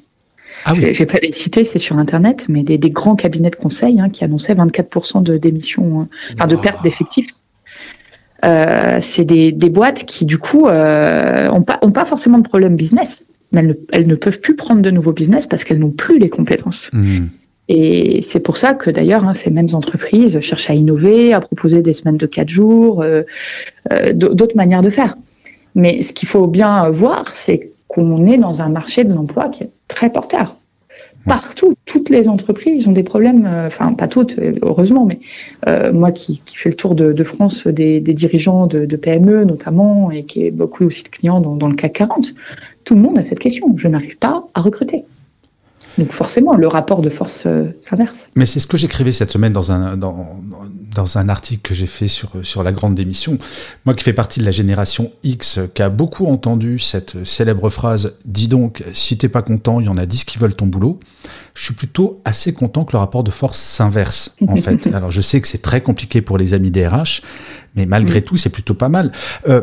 Ah 0.64 0.74
Je 0.74 0.82
ne 0.82 0.92
vais 0.92 1.06
pas 1.06 1.18
les 1.22 1.32
citer, 1.32 1.64
c'est 1.64 1.78
sur 1.78 1.98
Internet, 1.98 2.46
mais 2.48 2.62
des, 2.62 2.78
grands 2.90 3.16
cabinets 3.16 3.50
de 3.50 3.56
conseil 3.56 4.00
hein, 4.00 4.08
qui 4.08 4.24
annonçaient 4.24 4.54
24% 4.54 5.22
de 5.22 5.36
démission, 5.36 6.08
enfin 6.34 6.46
de 6.46 6.56
perte 6.56 6.82
d'effectifs. 6.82 7.28
c'est 8.42 9.24
des, 9.24 9.52
boîtes 9.70 10.04
qui, 10.04 10.24
du 10.24 10.38
coup, 10.38 10.66
n'ont 10.66 11.62
pas, 11.62 11.78
ont 11.82 11.92
pas 11.92 12.04
forcément 12.04 12.38
de 12.38 12.48
problème 12.48 12.76
business, 12.76 13.24
mais 13.52 13.64
elles 13.92 14.06
ne, 14.06 14.14
peuvent 14.14 14.40
plus 14.40 14.56
prendre 14.56 14.82
de 14.82 14.90
nouveaux 14.90 15.12
business 15.12 15.46
parce 15.46 15.64
qu'elles 15.64 15.78
n'ont 15.78 15.90
plus 15.90 16.18
les 16.18 16.28
compétences. 16.28 16.90
Mmh. 16.92 17.26
Et 17.68 18.20
c'est 18.22 18.40
pour 18.40 18.56
ça 18.56 18.74
que 18.74 18.90
d'ailleurs, 18.90 19.24
hein, 19.24 19.34
ces 19.34 19.50
mêmes 19.50 19.68
entreprises 19.74 20.40
cherchent 20.40 20.70
à 20.70 20.74
innover, 20.74 21.34
à 21.34 21.40
proposer 21.40 21.82
des 21.82 21.92
semaines 21.92 22.16
de 22.16 22.26
quatre 22.26 22.48
jours, 22.48 23.02
euh, 23.02 23.22
euh, 23.92 24.12
d'autres 24.14 24.56
manières 24.56 24.82
de 24.82 24.90
faire. 24.90 25.14
Mais 25.74 26.02
ce 26.02 26.12
qu'il 26.12 26.28
faut 26.28 26.46
bien 26.46 26.88
voir, 26.88 27.34
c'est 27.34 27.70
qu'on 27.86 28.26
est 28.26 28.38
dans 28.38 28.62
un 28.62 28.70
marché 28.70 29.04
de 29.04 29.12
l'emploi 29.12 29.50
qui 29.50 29.64
est 29.64 29.70
très 29.86 30.10
porteur. 30.10 30.56
Partout, 31.26 31.74
toutes 31.84 32.08
les 32.08 32.26
entreprises 32.26 32.88
ont 32.88 32.92
des 32.92 33.02
problèmes, 33.02 33.44
euh, 33.44 33.66
enfin 33.66 33.92
pas 33.92 34.08
toutes, 34.08 34.36
heureusement, 34.62 35.04
mais 35.04 35.20
moi 35.92 36.10
qui, 36.10 36.40
qui 36.46 36.56
fais 36.56 36.70
le 36.70 36.74
tour 36.74 36.94
de, 36.94 37.22
France 37.24 37.66
des, 37.66 38.00
dirigeants 38.00 38.66
de, 38.66 38.96
PME 38.96 39.44
notamment, 39.44 40.10
et 40.10 40.24
qui 40.24 40.44
ai 40.44 40.50
beaucoup 40.50 40.84
aussi 40.84 41.04
de 41.04 41.08
clients 41.08 41.40
dans, 41.40 41.54
dans 41.54 41.68
le 41.68 41.74
CAC 41.74 41.92
40, 41.92 42.34
tout 42.84 42.94
le 42.94 43.00
monde 43.02 43.18
a 43.18 43.22
cette 43.22 43.40
question. 43.40 43.74
Je 43.76 43.88
n'arrive 43.88 44.16
pas 44.16 44.46
à 44.54 44.62
recruter. 44.62 45.04
Donc 45.98 46.12
forcément, 46.12 46.54
le 46.54 46.68
rapport 46.68 47.02
de 47.02 47.10
force 47.10 47.44
euh, 47.46 47.76
s'inverse. 47.80 48.16
Mais 48.36 48.46
c'est 48.46 48.60
ce 48.60 48.66
que 48.66 48.76
j'écrivais 48.76 49.12
cette 49.12 49.32
semaine 49.32 49.52
dans 49.52 49.72
un, 49.72 49.96
dans, 49.96 50.40
dans 50.94 51.18
un 51.18 51.28
article 51.28 51.62
que 51.62 51.74
j'ai 51.74 51.86
fait 51.86 52.08
sur, 52.08 52.30
sur 52.42 52.62
la 52.62 52.72
grande 52.72 52.94
démission. 52.94 53.36
Moi 53.84 53.94
qui 53.94 54.04
fais 54.04 54.12
partie 54.12 54.40
de 54.40 54.44
la 54.44 54.52
génération 54.52 55.12
X, 55.24 55.60
qui 55.74 55.82
a 55.82 55.88
beaucoup 55.90 56.26
entendu 56.26 56.78
cette 56.78 57.24
célèbre 57.24 57.68
phrase 57.68 58.16
«Dis 58.24 58.48
donc, 58.48 58.84
si 58.92 59.18
t'es 59.18 59.28
pas 59.28 59.42
content, 59.42 59.80
il 59.80 59.86
y 59.86 59.88
en 59.88 59.98
a 59.98 60.06
10 60.06 60.24
qui 60.24 60.38
veulent 60.38 60.54
ton 60.54 60.66
boulot», 60.66 61.00
je 61.54 61.64
suis 61.64 61.74
plutôt 61.74 62.20
assez 62.24 62.52
content 62.52 62.84
que 62.84 62.92
le 62.92 62.98
rapport 62.98 63.24
de 63.24 63.32
force 63.32 63.58
s'inverse, 63.58 64.36
en 64.46 64.56
fait. 64.56 64.86
Alors 64.94 65.10
je 65.10 65.20
sais 65.20 65.40
que 65.40 65.48
c'est 65.48 65.62
très 65.62 65.80
compliqué 65.80 66.22
pour 66.22 66.38
les 66.38 66.54
amis 66.54 66.70
des 66.70 66.86
RH, 66.86 67.22
mais 67.74 67.86
malgré 67.86 68.22
tout, 68.22 68.36
c'est 68.36 68.50
plutôt 68.50 68.74
pas 68.74 68.88
mal. 68.88 69.10
Euh, 69.48 69.62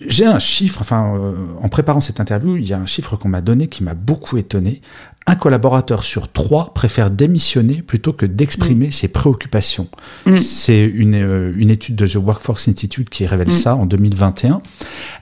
j'ai 0.00 0.24
un 0.24 0.38
chiffre, 0.38 0.80
enfin, 0.80 1.16
euh, 1.16 1.34
en 1.60 1.68
préparant 1.68 2.00
cette 2.00 2.20
interview, 2.20 2.56
il 2.56 2.64
y 2.64 2.72
a 2.72 2.78
un 2.78 2.86
chiffre 2.86 3.16
qu'on 3.16 3.28
m'a 3.28 3.40
donné 3.40 3.66
qui 3.66 3.82
m'a 3.82 3.94
beaucoup 3.94 4.36
étonné. 4.36 4.80
Un 5.28 5.34
collaborateur 5.34 6.04
sur 6.04 6.32
trois 6.32 6.72
préfère 6.72 7.10
démissionner 7.10 7.82
plutôt 7.82 8.14
que 8.14 8.24
d'exprimer 8.24 8.86
mm. 8.86 8.92
ses 8.92 9.08
préoccupations. 9.08 9.86
Mm. 10.24 10.36
C'est 10.38 10.86
une, 10.86 11.16
euh, 11.16 11.52
une, 11.54 11.68
étude 11.68 11.96
de 11.96 12.06
The 12.06 12.14
Workforce 12.14 12.66
Institute 12.66 13.10
qui 13.10 13.26
révèle 13.26 13.48
mm. 13.48 13.52
ça 13.52 13.76
en 13.76 13.84
2021. 13.84 14.62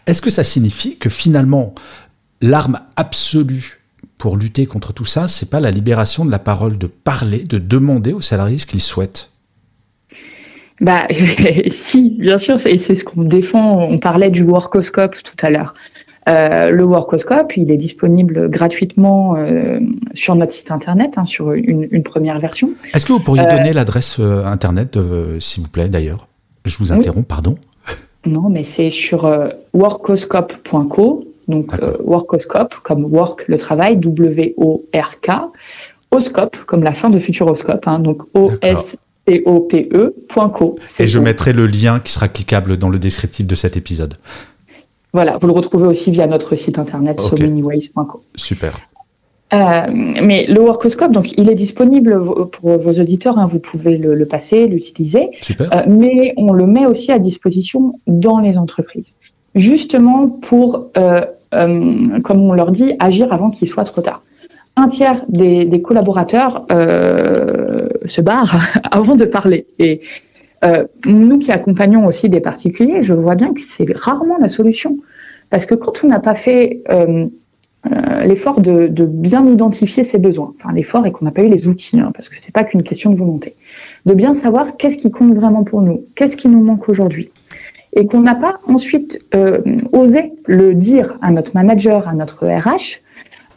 Est-ce 0.06 0.22
que 0.22 0.30
ça 0.30 0.44
signifie 0.44 0.96
que 0.96 1.10
finalement, 1.10 1.74
l'arme 2.40 2.78
absolue 2.94 3.80
pour 4.16 4.36
lutter 4.36 4.66
contre 4.66 4.92
tout 4.92 5.06
ça, 5.06 5.26
c'est 5.26 5.50
pas 5.50 5.58
la 5.58 5.72
libération 5.72 6.24
de 6.24 6.30
la 6.30 6.38
parole, 6.38 6.78
de 6.78 6.86
parler, 6.86 7.42
de 7.42 7.58
demander 7.58 8.12
aux 8.12 8.20
salariés 8.20 8.58
ce 8.58 8.66
qu'ils 8.66 8.82
souhaitent? 8.82 9.30
Bah, 10.80 11.08
si, 11.68 12.16
bien 12.20 12.38
sûr, 12.38 12.60
c'est 12.60 12.76
ce 12.76 13.02
qu'on 13.02 13.24
défend. 13.24 13.82
On 13.82 13.98
parlait 13.98 14.30
du 14.30 14.44
Workoscope 14.44 15.16
tout 15.24 15.44
à 15.44 15.50
l'heure. 15.50 15.74
Euh, 16.28 16.70
le 16.70 16.84
Workoscope, 16.84 17.56
il 17.56 17.70
est 17.70 17.76
disponible 17.76 18.50
gratuitement 18.50 19.36
euh, 19.36 19.78
sur 20.12 20.34
notre 20.34 20.52
site 20.52 20.72
internet, 20.72 21.18
hein, 21.18 21.26
sur 21.26 21.52
une, 21.52 21.86
une, 21.90 22.02
première 22.02 22.40
version. 22.40 22.70
Est-ce 22.94 23.06
que 23.06 23.12
vous 23.12 23.20
pourriez 23.20 23.46
euh, 23.46 23.56
donner 23.56 23.72
l'adresse 23.72 24.16
euh, 24.18 24.44
internet, 24.44 24.98
s'il 25.38 25.62
vous 25.62 25.68
plaît, 25.68 25.88
d'ailleurs? 25.88 26.26
Je 26.64 26.78
vous 26.78 26.90
interromps, 26.90 27.26
pardon. 27.26 27.56
Non, 28.24 28.48
mais 28.48 28.64
c'est 28.64 28.90
sur 28.90 29.32
workoscope.co, 29.72 31.24
donc 31.46 31.72
Workoscope, 32.02 32.74
comme 32.82 33.04
work, 33.04 33.44
le 33.46 33.56
travail, 33.56 33.96
W-O-R-K, 33.98 35.30
Oscope, 36.10 36.56
comme 36.66 36.82
la 36.82 36.92
fin 36.92 37.08
de 37.08 37.20
Futuroscope, 37.20 37.86
hein, 37.86 38.00
donc 38.00 38.22
O-S 38.34 38.96
C-O-P-E.co. 39.28 40.78
Et 41.00 41.06
je 41.06 41.18
mettrai 41.18 41.52
le 41.52 41.66
lien 41.66 42.00
qui 42.00 42.12
sera 42.12 42.28
cliquable 42.28 42.76
dans 42.76 42.88
le 42.88 42.98
descriptif 42.98 43.46
de 43.46 43.54
cet 43.54 43.76
épisode. 43.76 44.14
Voilà, 45.12 45.38
vous 45.38 45.46
le 45.46 45.52
retrouvez 45.52 45.86
aussi 45.86 46.10
via 46.10 46.26
notre 46.26 46.56
site 46.56 46.78
internet 46.78 47.20
okay. 47.20 47.50
Super. 48.34 48.78
Euh, 49.54 49.86
mais 49.90 50.46
le 50.46 50.60
Workoscope, 50.60 51.12
donc, 51.12 51.32
il 51.38 51.48
est 51.48 51.54
disponible 51.54 52.20
pour 52.50 52.78
vos 52.78 52.92
auditeurs. 52.92 53.38
Hein, 53.38 53.46
vous 53.46 53.60
pouvez 53.60 53.96
le, 53.96 54.26
passer, 54.26 54.66
l'utiliser. 54.66 55.30
Super. 55.40 55.72
Euh, 55.72 55.82
mais 55.86 56.34
on 56.36 56.52
le 56.52 56.66
met 56.66 56.86
aussi 56.86 57.12
à 57.12 57.18
disposition 57.18 58.00
dans 58.06 58.38
les 58.38 58.58
entreprises, 58.58 59.14
justement 59.54 60.28
pour, 60.28 60.90
euh, 60.96 61.24
comme 61.50 62.42
on 62.42 62.52
leur 62.52 62.72
dit, 62.72 62.94
agir 62.98 63.32
avant 63.32 63.50
qu'il 63.50 63.68
soit 63.68 63.84
trop 63.84 64.02
tard 64.02 64.22
un 64.76 64.88
tiers 64.88 65.24
des, 65.28 65.82
collaborateurs 65.82 66.66
euh, 66.70 67.88
se 68.04 68.20
barrent 68.20 68.60
avant 68.90 69.16
de 69.16 69.24
parler. 69.24 69.66
Et 69.78 70.00
euh, 70.64 70.84
nous 71.06 71.38
qui 71.38 71.52
accompagnons 71.52 72.06
aussi 72.06 72.28
des 72.28 72.40
particuliers, 72.40 73.02
je 73.02 73.14
vois 73.14 73.34
bien 73.34 73.52
que 73.52 73.60
c'est 73.60 73.86
rarement 73.94 74.38
la 74.38 74.48
solution. 74.48 74.96
Parce 75.50 75.66
que 75.66 75.74
quand 75.74 76.02
on 76.02 76.08
n'a 76.08 76.18
pas 76.18 76.34
fait 76.34 76.82
euh, 76.90 77.26
l'effort 78.24 78.60
de, 78.60 78.88
bien 79.04 79.46
identifier 79.46 80.02
ses 80.02 80.18
besoins, 80.18 80.54
enfin 80.58 80.74
l'effort 80.74 81.06
et 81.06 81.12
qu'on 81.12 81.24
n'a 81.24 81.30
pas 81.30 81.42
eu 81.42 81.48
les 81.48 81.68
outils, 81.68 82.00
hein, 82.00 82.10
parce 82.14 82.28
que 82.28 82.40
c'est 82.40 82.52
pas 82.52 82.64
qu'une 82.64 82.82
question 82.82 83.10
de 83.10 83.16
volonté, 83.16 83.54
de 84.06 84.14
bien 84.14 84.34
savoir 84.34 84.76
qu'est-ce 84.76 84.96
qui 84.96 85.10
compte 85.10 85.34
vraiment 85.34 85.62
pour 85.62 85.82
nous, 85.82 86.04
qu'est-ce 86.16 86.36
qui 86.36 86.48
nous 86.48 86.62
manque 86.62 86.88
aujourd'hui, 86.88 87.30
et 87.94 88.06
qu'on 88.06 88.20
n'a 88.20 88.34
pas 88.34 88.58
ensuite 88.66 89.24
osé 89.92 90.32
le 90.46 90.74
dire 90.74 91.16
à 91.22 91.30
notre 91.30 91.52
manager, 91.54 92.08
à 92.08 92.14
notre 92.14 92.46
RH, 92.46 93.00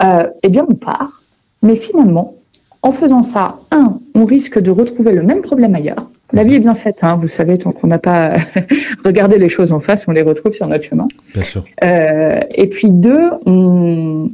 euh, 0.04 0.28
eh 0.44 0.50
bien, 0.50 0.66
on 0.68 0.76
part. 0.76 1.22
Mais 1.62 1.76
finalement, 1.76 2.36
en 2.82 2.92
faisant 2.92 3.24
ça, 3.24 3.60
un, 3.72 4.00
on 4.16 4.26
risque 4.26 4.60
de 4.60 4.72
retrouver 4.72 5.12
le 5.12 5.24
même 5.24 5.42
problème 5.42 5.76
ailleurs. 5.76 6.10
La 6.32 6.44
vie 6.44 6.56
est 6.56 6.60
bien 6.60 6.76
faite, 6.76 7.04
hein, 7.04 7.18
vous 7.20 7.28
savez, 7.28 7.58
tant 7.58 7.72
qu'on 7.72 7.88
n'a 7.88 8.00
pas 8.00 8.36
regardé 9.06 9.38
les 9.38 9.50
choses 9.50 9.72
en 9.72 9.80
face, 9.80 10.08
on 10.08 10.12
les 10.12 10.22
retrouve 10.22 10.54
sur 10.54 10.68
notre 10.68 10.84
chemin. 10.84 11.08
Bien 11.34 11.44
sûr. 11.44 11.66
Euh, 11.84 12.40
et 12.56 12.68
puis 12.68 12.90
deux, 12.90 13.30
on, 13.46 14.30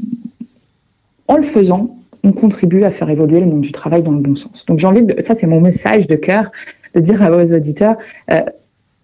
en 1.27 1.37
le 1.37 1.43
faisant, 1.43 1.95
on 2.23 2.31
contribue 2.31 2.83
à 2.83 2.91
faire 2.91 3.09
évoluer 3.09 3.39
le 3.39 3.45
monde 3.45 3.61
du 3.61 3.71
travail 3.71 4.03
dans 4.03 4.11
le 4.11 4.19
bon 4.19 4.35
sens. 4.35 4.65
Donc 4.65 4.79
j'ai 4.79 4.87
envie 4.87 5.03
de, 5.03 5.21
ça 5.21 5.35
c'est 5.35 5.47
mon 5.47 5.61
message 5.61 6.07
de 6.07 6.15
cœur, 6.15 6.51
de 6.95 6.99
dire 6.99 7.21
à 7.23 7.29
vos 7.29 7.53
auditeurs, 7.53 7.95
euh, 8.29 8.41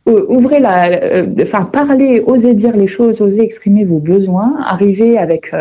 ouvrez 0.06 0.60
la, 0.60 0.88
euh, 0.88 1.26
enfin 1.44 1.66
parlez, 1.66 2.22
osez 2.26 2.54
dire 2.56 2.76
les 2.76 2.88
choses, 2.88 3.22
osez 3.22 3.42
exprimer 3.42 3.86
vos 3.86 4.00
besoins, 4.00 4.56
arrivez 4.66 5.18
avec 5.18 5.54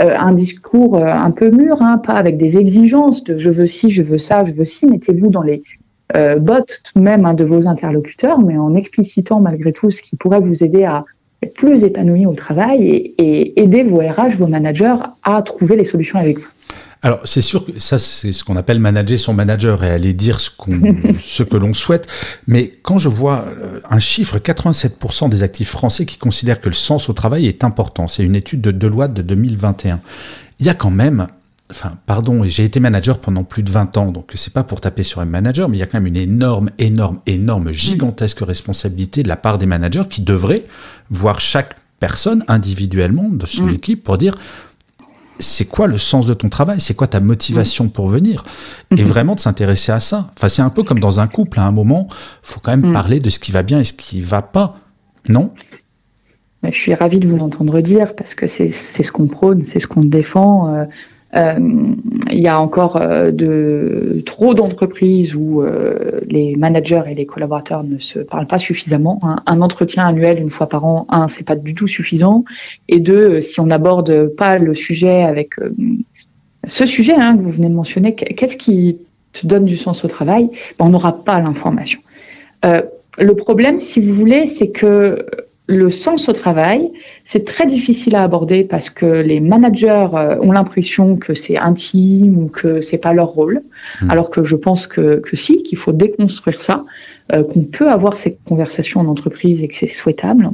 euh, 0.00 0.14
un 0.18 0.32
discours 0.32 0.96
euh, 0.96 1.06
un 1.06 1.30
peu 1.30 1.50
mûr, 1.50 1.80
hein, 1.80 1.96
pas 1.96 2.12
avec 2.12 2.36
des 2.36 2.58
exigences 2.58 3.24
de 3.24 3.38
je 3.38 3.48
veux 3.48 3.66
ci, 3.66 3.88
je 3.88 4.02
veux 4.02 4.18
ça, 4.18 4.44
je 4.44 4.52
veux 4.52 4.66
ci. 4.66 4.86
Mettez-vous 4.86 5.30
dans 5.30 5.40
les 5.40 5.62
euh, 6.14 6.38
bottes 6.38 6.82
tout 6.84 6.98
de 6.98 7.04
même 7.04 7.24
hein, 7.24 7.34
de 7.34 7.44
vos 7.44 7.66
interlocuteurs, 7.66 8.38
mais 8.40 8.56
en 8.56 8.74
explicitant 8.74 9.40
malgré 9.40 9.72
tout 9.72 9.90
ce 9.90 10.02
qui 10.02 10.16
pourrait 10.16 10.40
vous 10.40 10.62
aider 10.62 10.84
à 10.84 11.04
être 11.42 11.54
plus 11.54 11.84
épanoui 11.84 12.26
au 12.26 12.34
travail 12.34 13.12
et, 13.18 13.60
aider 13.60 13.82
vos 13.82 13.98
RH, 13.98 14.36
vos 14.38 14.46
managers 14.46 14.94
à 15.24 15.42
trouver 15.42 15.76
les 15.76 15.84
solutions 15.84 16.18
avec 16.18 16.38
vous. 16.38 16.48
Alors 17.02 17.20
c'est 17.24 17.40
sûr 17.40 17.64
que 17.64 17.78
ça 17.78 17.98
c'est 17.98 18.32
ce 18.32 18.42
qu'on 18.42 18.56
appelle 18.56 18.78
manager 18.78 19.18
son 19.18 19.34
manager 19.34 19.84
et 19.84 19.90
aller 19.90 20.14
dire 20.14 20.40
ce, 20.40 20.50
qu'on, 20.50 20.72
ce 21.24 21.42
que 21.42 21.56
l'on 21.56 21.74
souhaite. 21.74 22.06
Mais 22.46 22.72
quand 22.82 22.98
je 22.98 23.08
vois 23.08 23.44
euh, 23.48 23.80
un 23.90 23.98
chiffre, 23.98 24.38
87% 24.38 25.28
des 25.28 25.42
actifs 25.42 25.70
français 25.70 26.06
qui 26.06 26.18
considèrent 26.18 26.60
que 26.60 26.68
le 26.68 26.74
sens 26.74 27.08
au 27.08 27.12
travail 27.12 27.46
est 27.46 27.64
important, 27.64 28.06
c'est 28.06 28.22
une 28.22 28.36
étude 28.36 28.60
de 28.60 28.70
Deloitte 28.70 29.12
de 29.12 29.22
2021. 29.22 30.00
Il 30.58 30.66
y 30.66 30.68
a 30.68 30.74
quand 30.74 30.90
même 30.90 31.26
enfin, 31.70 31.96
pardon, 32.06 32.44
j'ai 32.44 32.64
été 32.64 32.80
manager 32.80 33.18
pendant 33.18 33.44
plus 33.44 33.62
de 33.62 33.70
20 33.70 33.96
ans, 33.96 34.12
donc 34.12 34.32
c'est 34.34 34.52
pas 34.52 34.64
pour 34.64 34.80
taper 34.80 35.02
sur 35.02 35.20
un 35.20 35.26
manager, 35.26 35.68
mais 35.68 35.76
il 35.76 35.80
y 35.80 35.82
a 35.82 35.86
quand 35.86 35.98
même 35.98 36.06
une 36.06 36.16
énorme, 36.16 36.70
énorme, 36.78 37.20
énorme, 37.26 37.72
gigantesque 37.72 38.40
responsabilité 38.40 39.22
de 39.22 39.28
la 39.28 39.36
part 39.36 39.58
des 39.58 39.66
managers 39.66 40.04
qui 40.08 40.22
devraient 40.22 40.64
voir 41.10 41.40
chaque 41.40 41.76
personne 41.98 42.44
individuellement 42.48 43.28
de 43.28 43.46
son 43.46 43.68
équipe 43.68 44.04
pour 44.04 44.18
dire 44.18 44.34
c'est 45.38 45.66
quoi 45.66 45.86
le 45.86 45.98
sens 45.98 46.26
de 46.26 46.34
ton 46.34 46.48
travail? 46.48 46.80
C'est 46.80 46.94
quoi 46.94 47.06
ta 47.06 47.20
motivation 47.20 47.88
pour 47.88 48.08
venir? 48.08 48.44
Et 48.90 49.02
mhm. 49.02 49.08
vraiment 49.08 49.34
de 49.34 49.40
s'intéresser 49.40 49.92
à 49.92 50.00
ça. 50.00 50.30
Enfin, 50.36 50.48
c'est 50.48 50.62
un 50.62 50.70
peu 50.70 50.82
comme 50.82 50.98
dans 50.98 51.20
un 51.20 51.26
couple. 51.26 51.60
À 51.60 51.64
un 51.64 51.72
moment, 51.72 52.08
faut 52.42 52.60
quand 52.60 52.70
même 52.70 52.88
mm. 52.88 52.92
parler 52.94 53.20
de 53.20 53.28
ce 53.28 53.38
qui 53.38 53.52
va 53.52 53.62
bien 53.62 53.80
et 53.80 53.84
ce 53.84 53.92
qui 53.92 54.22
va 54.22 54.40
pas. 54.40 54.78
Non? 55.28 55.52
Je 56.62 56.70
suis 56.70 56.94
ravie 56.94 57.20
de 57.20 57.28
vous 57.28 57.38
entendre 57.38 57.80
dire 57.80 58.14
parce 58.16 58.34
que 58.34 58.46
c'est 58.46 58.72
ce 58.72 59.12
qu'on 59.12 59.28
prône, 59.28 59.64
c'est 59.64 59.78
ce 59.78 59.86
qu'on 59.86 60.04
défend. 60.04 60.74
Euh, 60.74 60.84
il 61.36 62.40
y 62.40 62.48
a 62.48 62.60
encore 62.60 62.96
euh, 62.96 63.30
de, 63.30 64.22
trop 64.24 64.54
d'entreprises 64.54 65.34
où 65.34 65.62
euh, 65.62 66.20
les 66.28 66.56
managers 66.56 67.02
et 67.08 67.14
les 67.14 67.26
collaborateurs 67.26 67.84
ne 67.84 67.98
se 67.98 68.18
parlent 68.20 68.46
pas 68.46 68.58
suffisamment. 68.58 69.20
Un 69.46 69.60
entretien 69.60 70.06
annuel 70.06 70.40
une 70.40 70.50
fois 70.50 70.68
par 70.68 70.84
an, 70.84 71.06
un, 71.10 71.28
c'est 71.28 71.44
pas 71.44 71.56
du 71.56 71.74
tout 71.74 71.88
suffisant. 71.88 72.44
Et 72.88 73.00
deux, 73.00 73.40
si 73.40 73.60
on 73.60 73.66
n'aborde 73.66 74.28
pas 74.28 74.58
le 74.58 74.74
sujet 74.74 75.22
avec 75.24 75.54
ce 76.64 76.86
sujet 76.86 77.14
hein, 77.14 77.36
que 77.36 77.42
vous 77.42 77.52
venez 77.52 77.68
de 77.68 77.74
mentionner, 77.74 78.14
qu'est-ce 78.14 78.56
qui 78.56 78.98
te 79.32 79.46
donne 79.46 79.64
du 79.64 79.76
sens 79.76 80.04
au 80.04 80.08
travail? 80.08 80.50
Ben, 80.78 80.86
On 80.86 80.88
n'aura 80.90 81.24
pas 81.24 81.40
l'information. 81.40 82.00
le 82.62 83.34
problème, 83.34 83.80
si 83.80 84.00
vous 84.00 84.14
voulez, 84.14 84.46
c'est 84.46 84.68
que 84.68 85.26
le 85.68 85.90
sens 85.90 86.28
au 86.28 86.32
travail, 86.32 86.92
c'est 87.24 87.44
très 87.44 87.66
difficile 87.66 88.14
à 88.14 88.22
aborder 88.22 88.62
parce 88.62 88.88
que 88.88 89.06
les 89.06 89.40
managers 89.40 90.06
euh, 90.14 90.38
ont 90.40 90.52
l'impression 90.52 91.16
que 91.16 91.34
c'est 91.34 91.56
intime 91.56 92.38
ou 92.38 92.46
que 92.48 92.80
c'est 92.80 92.98
pas 92.98 93.12
leur 93.12 93.28
rôle, 93.28 93.62
hmm. 94.00 94.10
alors 94.10 94.30
que 94.30 94.44
je 94.44 94.54
pense 94.54 94.86
que, 94.86 95.18
que 95.18 95.34
si, 95.34 95.64
qu'il 95.64 95.78
faut 95.78 95.92
déconstruire 95.92 96.60
ça, 96.60 96.84
euh, 97.32 97.42
qu'on 97.42 97.64
peut 97.64 97.90
avoir 97.90 98.16
ces 98.16 98.38
conversations 98.48 99.00
en 99.00 99.06
entreprise 99.06 99.62
et 99.62 99.68
que 99.68 99.74
c'est 99.74 99.88
souhaitable. 99.88 100.50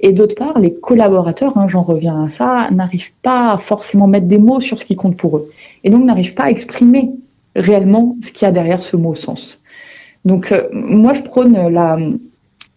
Et 0.00 0.12
d'autre 0.12 0.36
part, 0.36 0.60
les 0.60 0.72
collaborateurs, 0.72 1.58
hein, 1.58 1.66
j'en 1.66 1.82
reviens 1.82 2.22
à 2.22 2.28
ça, 2.28 2.68
n'arrivent 2.70 3.12
pas 3.22 3.54
à 3.54 3.58
forcément 3.58 4.06
mettre 4.06 4.26
des 4.26 4.38
mots 4.38 4.60
sur 4.60 4.78
ce 4.78 4.84
qui 4.84 4.94
compte 4.94 5.16
pour 5.16 5.38
eux, 5.38 5.50
et 5.82 5.90
donc 5.90 6.04
n'arrivent 6.04 6.34
pas 6.34 6.44
à 6.44 6.50
exprimer 6.50 7.10
réellement 7.56 8.14
ce 8.20 8.30
qu'il 8.30 8.46
y 8.46 8.48
a 8.48 8.52
derrière 8.52 8.84
ce 8.84 8.96
mot 8.96 9.16
sens. 9.16 9.62
Donc 10.24 10.52
euh, 10.52 10.68
moi, 10.72 11.14
je 11.14 11.22
prône 11.22 11.68
la 11.68 11.98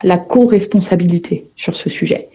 la 0.04 0.18
co-responsabilité 0.18 1.46
sur 1.56 1.76
ce 1.76 1.90
sujet. 1.90 2.30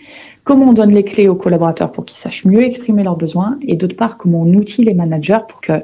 Comment 0.47 0.71
on 0.71 0.73
donne 0.73 0.95
les 0.95 1.03
clés 1.03 1.27
aux 1.27 1.35
collaborateurs 1.35 1.91
pour 1.91 2.05
qu'ils 2.05 2.19
sachent 2.19 2.45
mieux 2.45 2.63
exprimer 2.63 3.03
leurs 3.03 3.17
besoins 3.17 3.59
et 3.63 3.75
d'autre 3.75 3.97
part, 3.97 4.17
comment 4.17 4.43
on 4.43 4.55
outille 4.55 4.85
les 4.85 4.95
managers 4.95 5.41
pour 5.49 5.61
qu'ils 5.61 5.83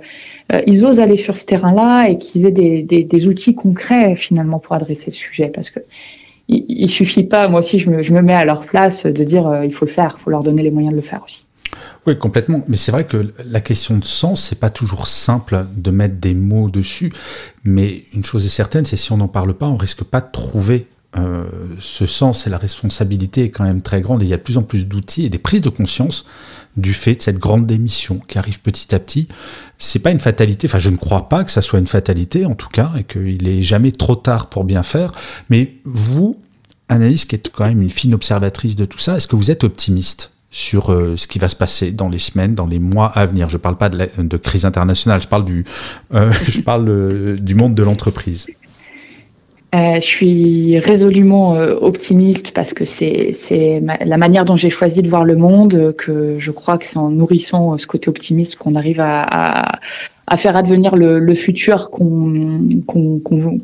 euh, 0.53 0.87
osent 0.87 1.01
aller 1.01 1.17
sur 1.17 1.37
ce 1.37 1.47
terrain-là 1.47 2.07
et 2.09 2.17
qu'ils 2.17 2.47
aient 2.47 2.53
des, 2.53 3.27
outils 3.27 3.57
concrets 3.57 4.15
finalement 4.15 4.61
pour 4.61 4.77
adresser 4.77 5.07
le 5.07 5.17
sujet? 5.17 5.51
Parce 5.53 5.71
que 5.71 5.81
il, 6.47 6.89
suffit 6.89 7.25
pas, 7.25 7.49
moi 7.49 7.59
aussi 7.59 7.81
je 7.81 7.91
me, 7.91 8.23
mets 8.23 8.35
à 8.35 8.45
leur 8.45 8.65
place 8.65 9.05
de 9.05 9.25
dire 9.25 9.49
euh, 9.49 9.65
il 9.65 9.73
faut 9.73 9.85
le 9.85 9.91
faire, 9.91 10.17
il 10.17 10.23
faut 10.23 10.31
leur 10.31 10.45
donner 10.45 10.63
les 10.63 10.71
moyens 10.71 10.93
de 10.93 10.97
le 10.97 11.03
faire 11.03 11.23
aussi. 11.25 11.45
Oui, 12.07 12.17
complètement. 12.17 12.63
Mais 12.69 12.77
c'est 12.77 12.93
vrai 12.93 13.05
que 13.05 13.33
la 13.45 13.61
question 13.61 13.99
de 13.99 14.05
sens, 14.05 14.45
c'est 14.45 14.61
pas 14.61 14.71
toujours 14.71 15.09
simple 15.09 15.67
de 15.77 15.91
mettre 15.91 16.17
des 16.17 16.35
mots 16.35 16.69
dessus. 16.69 17.13
Mais 17.65 18.05
une 18.13 18.23
chose 18.23 18.45
est 18.45 18.49
certaine, 18.49 18.85
c'est 18.85 18.97
si 18.97 19.11
on 19.11 19.17
n'en 19.17 19.29
parle 19.29 19.55
pas, 19.55 19.67
on 19.67 19.77
risque 19.77 20.05
pas 20.05 20.21
de 20.21 20.31
trouver 20.31 20.87
euh, 21.19 21.45
ce 21.79 22.07
sens 22.07 22.47
et 22.47 22.51
la 22.51 22.57
responsabilité 22.57 23.45
est 23.45 23.51
quand 23.51 23.65
même 23.65 23.83
très 23.83 24.01
grande 24.01 24.23
et 24.23 24.25
il 24.25 24.29
y 24.31 24.35
a 24.35 24.39
de 24.39 24.43
plus 24.43 24.57
en 24.57 24.63
plus 24.63 24.87
d'outils 24.87 25.27
et 25.27 25.29
des 25.29 25.39
prises 25.39 25.61
de 25.61 25.69
conscience 25.69 26.25
du 26.79 26.95
fait 26.95 27.17
de 27.17 27.23
cette 27.23 27.39
grande 27.39 27.67
démission 27.67 28.19
qui 28.27 28.39
arrive 28.39 28.61
petit 28.61 28.95
à 28.95 28.99
petit. 28.99 29.29
C'est 29.77 29.99
pas 29.99 30.11
une 30.11 30.21
fatalité, 30.21 30.69
enfin 30.69 30.79
je 30.79 30.89
ne 30.89 30.97
crois 30.97 31.29
pas 31.29 31.45
que 31.45 31.51
ça 31.51 31.61
soit 31.61 31.79
une 31.79 31.87
fatalité 31.87 32.47
en 32.47 32.55
tout 32.55 32.71
cas 32.71 32.93
et 32.99 33.05
qu'il 33.05 33.47
est 33.47 33.61
jamais 33.61 33.93
trop 33.93 34.17
tard 34.17 34.49
pour 34.49 34.65
bien 34.65 34.83
faire. 34.83 35.13
Mais 35.51 35.75
vous, 35.85 36.41
Anaïs, 36.89 37.27
qui 37.27 37.35
êtes 37.35 37.53
quand 37.53 37.67
même 37.67 37.83
une 37.83 37.91
fine 37.91 38.15
observatrice 38.15 38.75
de 38.75 38.87
tout 38.87 38.99
ça, 38.99 39.17
est-ce 39.17 39.29
que 39.29 39.37
vous 39.37 39.51
êtes 39.51 39.65
optimiste 39.65 40.33
sur 40.51 40.93
euh, 40.93 41.17
ce 41.19 41.27
qui 41.27 41.39
va 41.39 41.49
se 41.49 41.57
passer 41.57 41.93
dans 41.93 42.09
les 42.09 42.19
semaines, 42.19 42.55
dans 42.55 42.67
les 42.67 42.79
mois 42.79 43.09
à 43.09 43.27
venir? 43.27 43.51
Je 43.51 43.57
ne 43.57 43.61
parle 43.61 43.77
pas 43.77 43.91
de, 43.91 44.37
crise 44.39 44.65
internationale, 44.65 45.21
je 45.21 45.29
parle 45.29 45.45
du, 45.45 45.67
euh, 46.15 46.33
je 46.49 46.61
parle 46.63 47.37
du 47.37 47.55
monde 47.55 47.75
de 47.75 47.83
l'entreprise. 47.83 48.47
Euh, 49.75 49.95
je 49.95 50.07
suis 50.07 50.79
résolument 50.81 51.55
euh, 51.55 51.77
optimiste 51.81 52.53
parce 52.53 52.75
que 52.75 52.85
c'est 52.85 53.33
la 53.81 54.17
manière 54.19 54.45
dont 54.45 54.57
j'ai 54.57 54.69
choisi 54.69 55.01
de 55.01 55.09
voir 55.09 55.25
le 55.25 55.35
monde, 55.35 55.95
que 55.97 56.37
je 56.39 56.51
crois 56.51 56.77
que 56.77 56.85
c'est 56.85 56.99
en 56.99 57.09
nourrissant 57.09 57.79
ce 57.79 57.87
côté 57.87 58.11
optimiste 58.11 58.57
qu'on 58.57 58.75
arrive 58.75 59.01
à, 59.01 59.81
faire 60.37 60.57
advenir 60.57 60.95
le, 60.97 61.35
futur 61.35 61.91
qu'on 61.91 62.77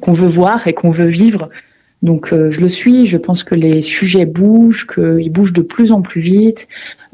veut 0.06 0.28
voir 0.28 0.66
et 0.66 0.72
qu'on 0.72 0.90
veut 0.90 1.08
vivre. 1.08 1.50
Donc 2.02 2.32
euh, 2.32 2.50
je 2.50 2.60
le 2.60 2.68
suis, 2.68 3.06
je 3.06 3.16
pense 3.16 3.42
que 3.42 3.54
les 3.54 3.82
sujets 3.82 4.26
bougent, 4.26 4.86
qu'ils 4.86 5.32
bougent 5.32 5.52
de 5.52 5.62
plus 5.62 5.92
en 5.92 6.02
plus 6.02 6.20
vite. 6.20 6.68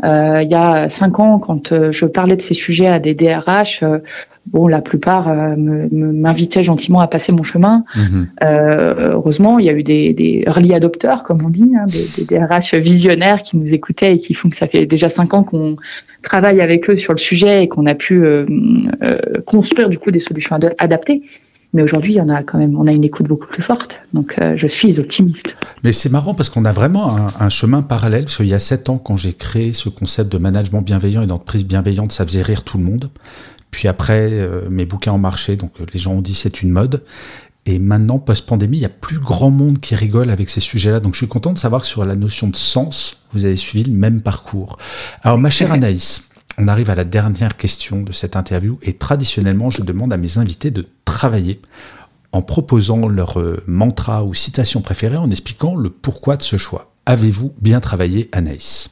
Euh, 0.04 0.42
il 0.42 0.50
y 0.50 0.54
a 0.54 0.88
cinq 0.88 1.18
ans, 1.20 1.38
quand 1.38 1.90
je 1.90 2.06
parlais 2.06 2.36
de 2.36 2.42
ces 2.42 2.54
sujets 2.54 2.88
à 2.88 2.98
des 2.98 3.14
DRH, 3.14 3.82
bon, 4.46 4.68
la 4.68 4.80
plupart 4.80 5.28
euh, 5.28 5.54
m'invitaient 5.56 6.62
gentiment 6.62 7.00
à 7.00 7.06
passer 7.06 7.32
mon 7.32 7.42
chemin. 7.42 7.84
Mhm. 7.96 8.28
Euh, 8.42 9.12
heureusement, 9.12 9.58
il 9.58 9.66
y 9.66 9.68
a 9.68 9.72
eu 9.72 9.82
des, 9.82 10.44
early 10.46 10.74
adopters, 10.74 11.22
comme 11.24 11.44
on 11.44 11.50
dit, 11.50 11.72
hein, 11.76 11.86
des, 11.86 12.24
des, 12.24 12.38
DRH 12.38 12.74
visionnaires 12.74 13.42
qui 13.42 13.56
nous 13.56 13.72
écoutaient 13.72 14.14
et 14.14 14.18
qui 14.18 14.34
font 14.34 14.50
que 14.50 14.56
ça 14.56 14.66
fait 14.66 14.86
déjà 14.86 15.08
cinq 15.08 15.34
ans 15.34 15.44
qu'on 15.44 15.76
travaille 16.22 16.60
avec 16.60 16.88
eux 16.90 16.96
sur 16.96 17.12
le 17.12 17.18
sujet 17.18 17.64
et 17.64 17.68
qu'on 17.68 17.86
a 17.86 17.94
pu 17.94 18.24
euh, 18.24 18.46
construire 19.46 19.88
du 19.88 19.98
coup 19.98 20.10
des 20.10 20.20
solutions 20.20 20.56
adaptées. 20.78 21.22
Mais 21.74 21.82
aujourd'hui, 21.82 22.14
il 22.14 22.16
y 22.16 22.20
en 22.20 22.30
a 22.30 22.42
quand 22.42 22.56
même, 22.56 22.78
on 22.78 22.86
a 22.86 22.92
une 22.92 23.04
écoute 23.04 23.26
beaucoup 23.26 23.46
plus 23.46 23.62
forte. 23.62 24.00
Donc, 24.14 24.36
je 24.54 24.66
suis 24.66 24.98
optimiste. 24.98 25.56
Mais 25.82 25.92
c'est 25.92 26.10
marrant 26.10 26.32
parce 26.32 26.48
qu'on 26.48 26.64
a 26.64 26.72
vraiment 26.72 27.16
un, 27.16 27.26
un, 27.40 27.48
chemin 27.48 27.82
parallèle. 27.82 28.24
Parce 28.24 28.36
qu'il 28.36 28.46
y 28.46 28.54
a 28.54 28.60
sept 28.60 28.88
ans, 28.88 28.98
quand 28.98 29.16
j'ai 29.16 29.32
créé 29.32 29.72
ce 29.72 29.88
concept 29.88 30.32
de 30.32 30.38
management 30.38 30.80
bienveillant 30.80 31.22
et 31.22 31.26
d'entreprise 31.26 31.64
bienveillante, 31.64 32.12
ça 32.12 32.24
faisait 32.24 32.42
rire 32.42 32.64
tout 32.64 32.78
le 32.78 32.84
monde. 32.84 33.10
Puis 33.74 33.88
après, 33.88 34.28
euh, 34.30 34.70
mes 34.70 34.84
bouquins 34.84 35.10
ont 35.10 35.18
marché, 35.18 35.56
donc 35.56 35.72
euh, 35.80 35.86
les 35.92 35.98
gens 35.98 36.12
ont 36.12 36.20
dit 36.20 36.32
c'est 36.32 36.62
une 36.62 36.70
mode. 36.70 37.02
Et 37.66 37.80
maintenant, 37.80 38.20
post-pandémie, 38.20 38.76
il 38.76 38.82
y 38.82 38.86
a 38.86 38.90
plus 38.90 39.18
grand 39.18 39.50
monde 39.50 39.80
qui 39.80 39.96
rigole 39.96 40.30
avec 40.30 40.48
ces 40.48 40.60
sujets-là. 40.60 41.00
Donc 41.00 41.14
je 41.14 41.18
suis 41.18 41.26
content 41.26 41.52
de 41.52 41.58
savoir 41.58 41.80
que 41.82 41.88
sur 41.88 42.04
la 42.04 42.14
notion 42.14 42.46
de 42.46 42.54
sens, 42.54 43.24
vous 43.32 43.46
avez 43.46 43.56
suivi 43.56 43.90
le 43.90 43.96
même 43.96 44.20
parcours. 44.20 44.78
Alors 45.22 45.38
ma 45.38 45.50
chère 45.50 45.72
Anaïs, 45.72 46.28
on 46.58 46.68
arrive 46.68 46.90
à 46.90 46.94
la 46.94 47.04
dernière 47.04 47.56
question 47.56 48.02
de 48.02 48.12
cette 48.12 48.36
interview. 48.36 48.78
Et 48.82 48.92
traditionnellement, 48.92 49.70
je 49.70 49.82
demande 49.82 50.12
à 50.12 50.16
mes 50.16 50.38
invités 50.38 50.70
de 50.70 50.86
travailler 51.04 51.60
en 52.32 52.42
proposant 52.42 53.06
leur 53.06 53.38
euh, 53.38 53.62
mantra 53.66 54.24
ou 54.24 54.34
citation 54.34 54.80
préférée, 54.80 55.16
en 55.16 55.30
expliquant 55.30 55.76
le 55.76 55.90
pourquoi 55.90 56.36
de 56.36 56.42
ce 56.42 56.56
choix. 56.56 56.90
Avez-vous 57.06 57.52
bien 57.60 57.80
travaillé, 57.80 58.28
Anaïs? 58.32 58.90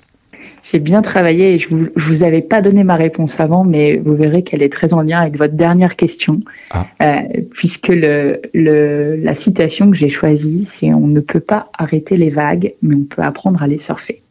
J'ai 0.63 0.79
bien 0.79 1.03
travaillé 1.03 1.55
et 1.55 1.59
je 1.59 1.69
vous, 1.69 1.89
vous 1.97 2.23
avais 2.23 2.41
pas 2.41 2.63
donné 2.63 2.85
ma 2.85 2.95
réponse 2.95 3.41
avant, 3.41 3.65
mais 3.65 3.97
vous 3.97 4.15
verrez 4.15 4.45
qu'elle 4.45 4.63
est 4.63 4.73
très 4.73 4.95
en 4.95 5.03
lien 5.03 5.21
avec 5.21 5.37
votre 5.37 5.55
dernière 5.55 5.97
question, 5.97 6.39
ah. 6.71 6.87
euh, 7.03 7.21
puisque 7.53 7.89
le, 7.89 8.41
le, 8.55 9.17
la 9.17 9.35
citation 9.35 9.91
que 9.91 9.97
j'ai 9.97 10.09
choisie, 10.09 10.65
c'est 10.65 10.95
on 10.95 11.09
ne 11.09 11.21
peut 11.21 11.41
pas 11.41 11.67
arrêter 11.77 12.17
les 12.17 12.31
vagues, 12.31 12.75
mais 12.81 12.95
on 12.95 13.05
peut 13.05 13.23
apprendre 13.23 13.61
à 13.61 13.67
les 13.67 13.79
surfer. 13.79 14.22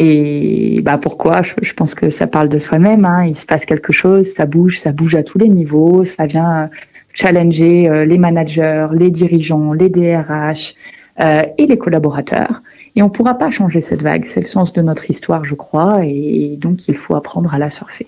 Et 0.00 0.80
bah 0.84 0.96
pourquoi? 0.96 1.42
Je, 1.42 1.72
pense 1.74 1.96
que 1.96 2.08
ça 2.08 2.28
parle 2.28 2.48
de 2.48 2.60
soi-même. 2.60 3.04
Hein. 3.04 3.24
Il 3.24 3.36
se 3.36 3.44
passe 3.44 3.66
quelque 3.66 3.92
chose, 3.92 4.32
ça 4.32 4.46
bouge, 4.46 4.78
ça 4.78 4.92
bouge 4.92 5.16
à 5.16 5.24
tous 5.24 5.38
les 5.38 5.48
niveaux, 5.48 6.04
ça 6.04 6.26
vient 6.26 6.70
challenger 7.14 7.88
euh, 7.88 8.04
les 8.04 8.16
managers, 8.16 8.86
les 8.92 9.10
dirigeants, 9.10 9.72
les 9.72 9.88
DRH 9.88 10.76
euh, 11.20 11.42
et 11.58 11.66
les 11.66 11.76
collaborateurs. 11.78 12.62
Et 12.94 13.02
on 13.02 13.06
ne 13.06 13.10
pourra 13.10 13.34
pas 13.34 13.50
changer 13.50 13.80
cette 13.80 14.02
vague. 14.02 14.24
C'est 14.24 14.38
le 14.38 14.46
sens 14.46 14.72
de 14.72 14.82
notre 14.82 15.10
histoire, 15.10 15.44
je 15.44 15.56
crois. 15.56 16.04
Et 16.04 16.56
donc, 16.60 16.86
il 16.86 16.96
faut 16.96 17.16
apprendre 17.16 17.52
à 17.52 17.58
la 17.58 17.68
surfer. 17.68 18.06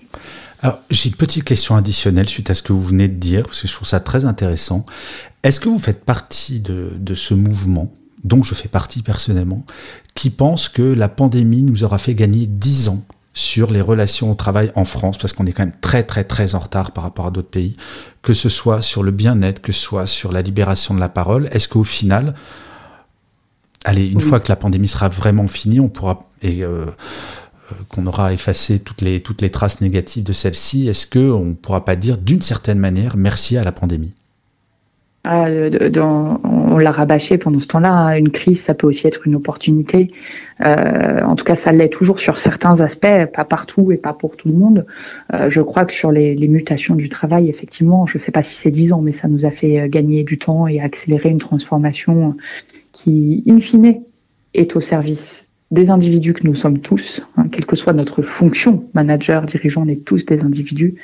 Alors, 0.62 0.78
j'ai 0.90 1.08
une 1.08 1.16
petite 1.16 1.42
question 1.42 1.74
additionnelle 1.74 2.28
suite 2.28 2.50
à 2.50 2.54
ce 2.54 2.62
que 2.62 2.72
vous 2.72 2.82
venez 2.82 3.08
de 3.08 3.14
dire, 3.14 3.42
parce 3.46 3.62
que 3.62 3.66
je 3.66 3.74
trouve 3.74 3.88
ça 3.88 3.98
très 3.98 4.26
intéressant. 4.26 4.86
Est-ce 5.42 5.58
que 5.58 5.68
vous 5.68 5.80
faites 5.80 6.04
partie 6.04 6.60
de 6.60 7.14
ce 7.16 7.34
mouvement, 7.34 7.90
dont 8.24 8.42
je 8.42 8.54
fais 8.54 8.68
partie 8.68 9.02
personnellement, 9.02 9.64
qui 10.14 10.30
pense 10.30 10.68
que 10.68 10.82
la 10.82 11.08
pandémie 11.08 11.62
nous 11.62 11.84
aura 11.84 11.98
fait 11.98 12.14
gagner 12.14 12.46
10 12.46 12.88
ans 12.88 13.04
sur 13.32 13.70
les 13.70 13.80
relations 13.80 14.30
au 14.30 14.34
travail 14.34 14.72
en 14.74 14.84
France, 14.84 15.16
parce 15.18 15.32
qu'on 15.32 15.46
est 15.46 15.52
quand 15.52 15.64
même 15.64 15.80
très 15.80 16.02
très 16.02 16.24
très 16.24 16.54
en 16.54 16.58
retard 16.58 16.90
par 16.90 17.04
rapport 17.04 17.26
à 17.26 17.30
d'autres 17.30 17.48
pays, 17.48 17.76
que 18.22 18.34
ce 18.34 18.48
soit 18.48 18.82
sur 18.82 19.02
le 19.02 19.12
bien-être, 19.12 19.62
que 19.62 19.72
ce 19.72 19.80
soit 19.80 20.06
sur 20.06 20.32
la 20.32 20.42
libération 20.42 20.94
de 20.94 21.00
la 21.00 21.08
parole. 21.08 21.48
Est-ce 21.52 21.68
qu'au 21.68 21.84
final, 21.84 22.34
allez, 23.84 24.06
une 24.06 24.20
fois 24.20 24.40
que 24.40 24.48
la 24.48 24.56
pandémie 24.56 24.88
sera 24.88 25.08
vraiment 25.08 25.46
finie, 25.46 25.80
on 25.80 25.88
pourra 25.88 26.28
et, 26.42 26.64
euh, 26.64 26.86
qu'on 27.88 28.06
aura 28.06 28.32
effacé 28.32 28.80
toutes 28.80 29.00
les, 29.00 29.22
toutes 29.22 29.42
les 29.42 29.50
traces 29.50 29.80
négatives 29.80 30.24
de 30.24 30.32
celle-ci, 30.32 30.88
est-ce 30.88 31.06
qu'on 31.06 31.44
ne 31.44 31.54
pourra 31.54 31.84
pas 31.84 31.96
dire 31.96 32.18
d'une 32.18 32.42
certaine 32.42 32.78
manière 32.78 33.16
merci 33.16 33.56
à 33.56 33.64
la 33.64 33.72
pandémie? 33.72 34.12
Ah, 35.24 35.48
on 36.44 36.78
l'a 36.78 36.90
rabâché 36.90 37.36
pendant 37.36 37.60
ce 37.60 37.68
temps-là. 37.68 37.92
Hein. 37.92 38.16
Une 38.16 38.30
crise, 38.30 38.60
ça 38.60 38.74
peut 38.74 38.86
aussi 38.86 39.06
être 39.06 39.26
une 39.26 39.34
opportunité. 39.34 40.12
Euh, 40.64 41.20
en 41.22 41.34
tout 41.34 41.44
cas, 41.44 41.56
ça 41.56 41.72
l'est 41.72 41.90
toujours 41.90 42.20
sur 42.20 42.38
certains 42.38 42.80
aspects, 42.80 43.26
pas 43.34 43.44
partout 43.44 43.92
et 43.92 43.98
pas 43.98 44.14
pour 44.14 44.36
tout 44.36 44.48
le 44.48 44.54
monde. 44.54 44.86
Euh, 45.34 45.50
je 45.50 45.60
crois 45.60 45.84
que 45.84 45.92
sur 45.92 46.10
les, 46.10 46.36
mutations 46.48 46.94
du 46.94 47.08
travail, 47.08 47.50
effectivement, 47.50 48.06
je 48.06 48.16
ne 48.16 48.20
sais 48.20 48.32
pas 48.32 48.42
si 48.42 48.54
c'est 48.54 48.70
dix 48.70 48.92
ans, 48.92 49.02
mais 49.02 49.12
ça 49.12 49.28
nous 49.28 49.44
a 49.44 49.50
fait 49.50 49.88
gagner 49.90 50.24
du 50.24 50.38
temps 50.38 50.66
et 50.66 50.80
accélérer 50.80 51.28
une 51.28 51.38
transformation 51.38 52.34
qui, 52.92 53.44
in 53.46 53.60
fine, 53.60 54.00
est 54.54 54.74
au 54.74 54.80
service 54.80 55.46
des 55.70 55.90
individus 55.90 56.32
que 56.32 56.44
nous 56.44 56.56
sommes 56.56 56.80
tous, 56.80 57.22
hein, 57.36 57.46
quelle 57.48 57.66
que 57.66 57.76
soit 57.76 57.92
notre 57.92 58.22
fonction, 58.22 58.84
manager, 58.94 59.46
dirigeant, 59.46 59.82
on 59.82 59.88
est 59.88 60.04
tous 60.04 60.26
des 60.26 60.42
individus, 60.42 60.96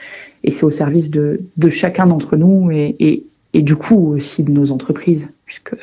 et 0.43 0.51
c'est 0.51 0.65
au 0.65 0.73
service 0.73 1.11
de, 1.11 1.41
chacun 1.71 2.07
d'entre 2.07 2.37
nous 2.37 2.71
et, 2.73 3.23
du 3.63 3.77
coup 3.77 4.15
aussi 4.15 4.43
de 4.43 4.51
nos 4.51 4.71
entreprises, 4.71 5.29
puisque 5.45 5.77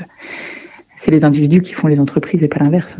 c'est 0.97 1.11
les 1.11 1.23
individus 1.23 1.61
qui 1.61 1.73
font 1.73 1.87
les 1.87 1.99
entreprises 1.99 2.43
et 2.43 2.47
pas 2.47 2.59
l'inverse. 2.59 2.97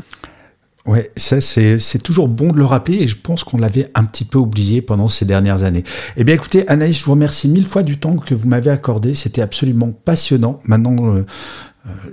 Ouais, 0.85 1.09
ça 1.15 1.39
c'est 1.39 2.03
toujours 2.03 2.27
bon 2.27 2.51
de 2.51 2.57
le 2.57 2.65
rappeler 2.65 2.97
et 2.97 3.07
je 3.07 3.15
pense 3.15 3.45
qu'on 3.45 3.57
l'avait 3.57 3.89
un 3.95 4.03
petit 4.03 4.25
peu 4.25 4.37
oublié 4.37 4.81
pendant 4.81 5.07
ces 5.07 5.23
dernières 5.23 5.63
années. 5.63 5.85
Eh 6.17 6.25
bien 6.25 6.35
écoutez 6.35 6.67
Anaïs, 6.67 6.99
je 6.99 7.05
vous 7.05 7.11
remercie 7.11 7.47
mille 7.47 7.65
fois 7.65 7.83
du 7.83 7.97
temps 7.97 8.17
que 8.17 8.35
vous 8.35 8.49
m'avez 8.49 8.69
accordé, 8.69 9.13
c'était 9.13 9.41
absolument 9.41 9.93
passionnant. 10.03 10.59
Maintenant, 10.65 11.15
euh, 11.15 11.25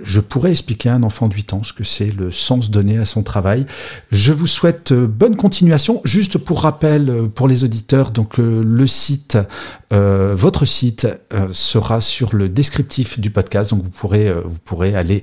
je 0.03 0.19
pourrais 0.19 0.51
expliquer 0.51 0.89
à 0.89 0.95
un 0.95 1.03
enfant 1.03 1.27
de 1.27 1.33
8 1.33 1.53
ans 1.53 1.63
ce 1.63 1.73
que 1.73 1.83
c'est 1.83 2.11
le 2.11 2.31
sens 2.31 2.69
donné 2.69 2.97
à 2.97 3.05
son 3.05 3.23
travail. 3.23 3.65
Je 4.11 4.33
vous 4.33 4.47
souhaite 4.47 4.91
euh, 4.91 5.07
bonne 5.07 5.35
continuation. 5.35 6.01
Juste 6.03 6.37
pour 6.37 6.63
rappel 6.63 7.09
euh, 7.09 7.27
pour 7.27 7.47
les 7.47 7.63
auditeurs, 7.63 8.11
donc 8.11 8.37
le 8.37 8.87
site, 8.87 9.37
votre 9.91 10.65
site 10.65 11.07
sera 11.51 12.01
sur 12.01 12.35
le 12.35 12.49
descriptif 12.49 13.19
du 13.19 13.29
podcast, 13.29 13.71
donc 13.71 13.83
vous 13.83 13.89
pourrez, 13.89 14.31
vous 14.33 14.57
pourrez 14.63 14.95
aller 14.95 15.21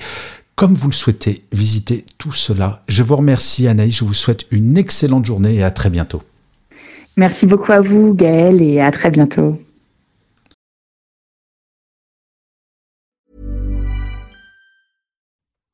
comme 0.58 0.74
vous 0.74 0.88
le 0.88 0.94
souhaitez 0.94 1.44
visiter 1.52 2.04
tout 2.18 2.32
cela. 2.32 2.82
Je 2.88 3.04
vous 3.04 3.14
remercie 3.16 3.68
Anaïs, 3.68 3.96
je 3.96 4.04
vous 4.04 4.12
souhaite 4.12 4.44
une 4.50 4.76
excellente 4.76 5.24
journée 5.24 5.54
et 5.54 5.62
à 5.62 5.70
très 5.70 5.88
bientôt. 5.88 6.20
Merci 7.16 7.46
beaucoup 7.46 7.70
à 7.70 7.80
vous 7.80 8.12
Gaël 8.12 8.60
et 8.60 8.80
à 8.80 8.90
très 8.90 9.10
bientôt. 9.10 9.58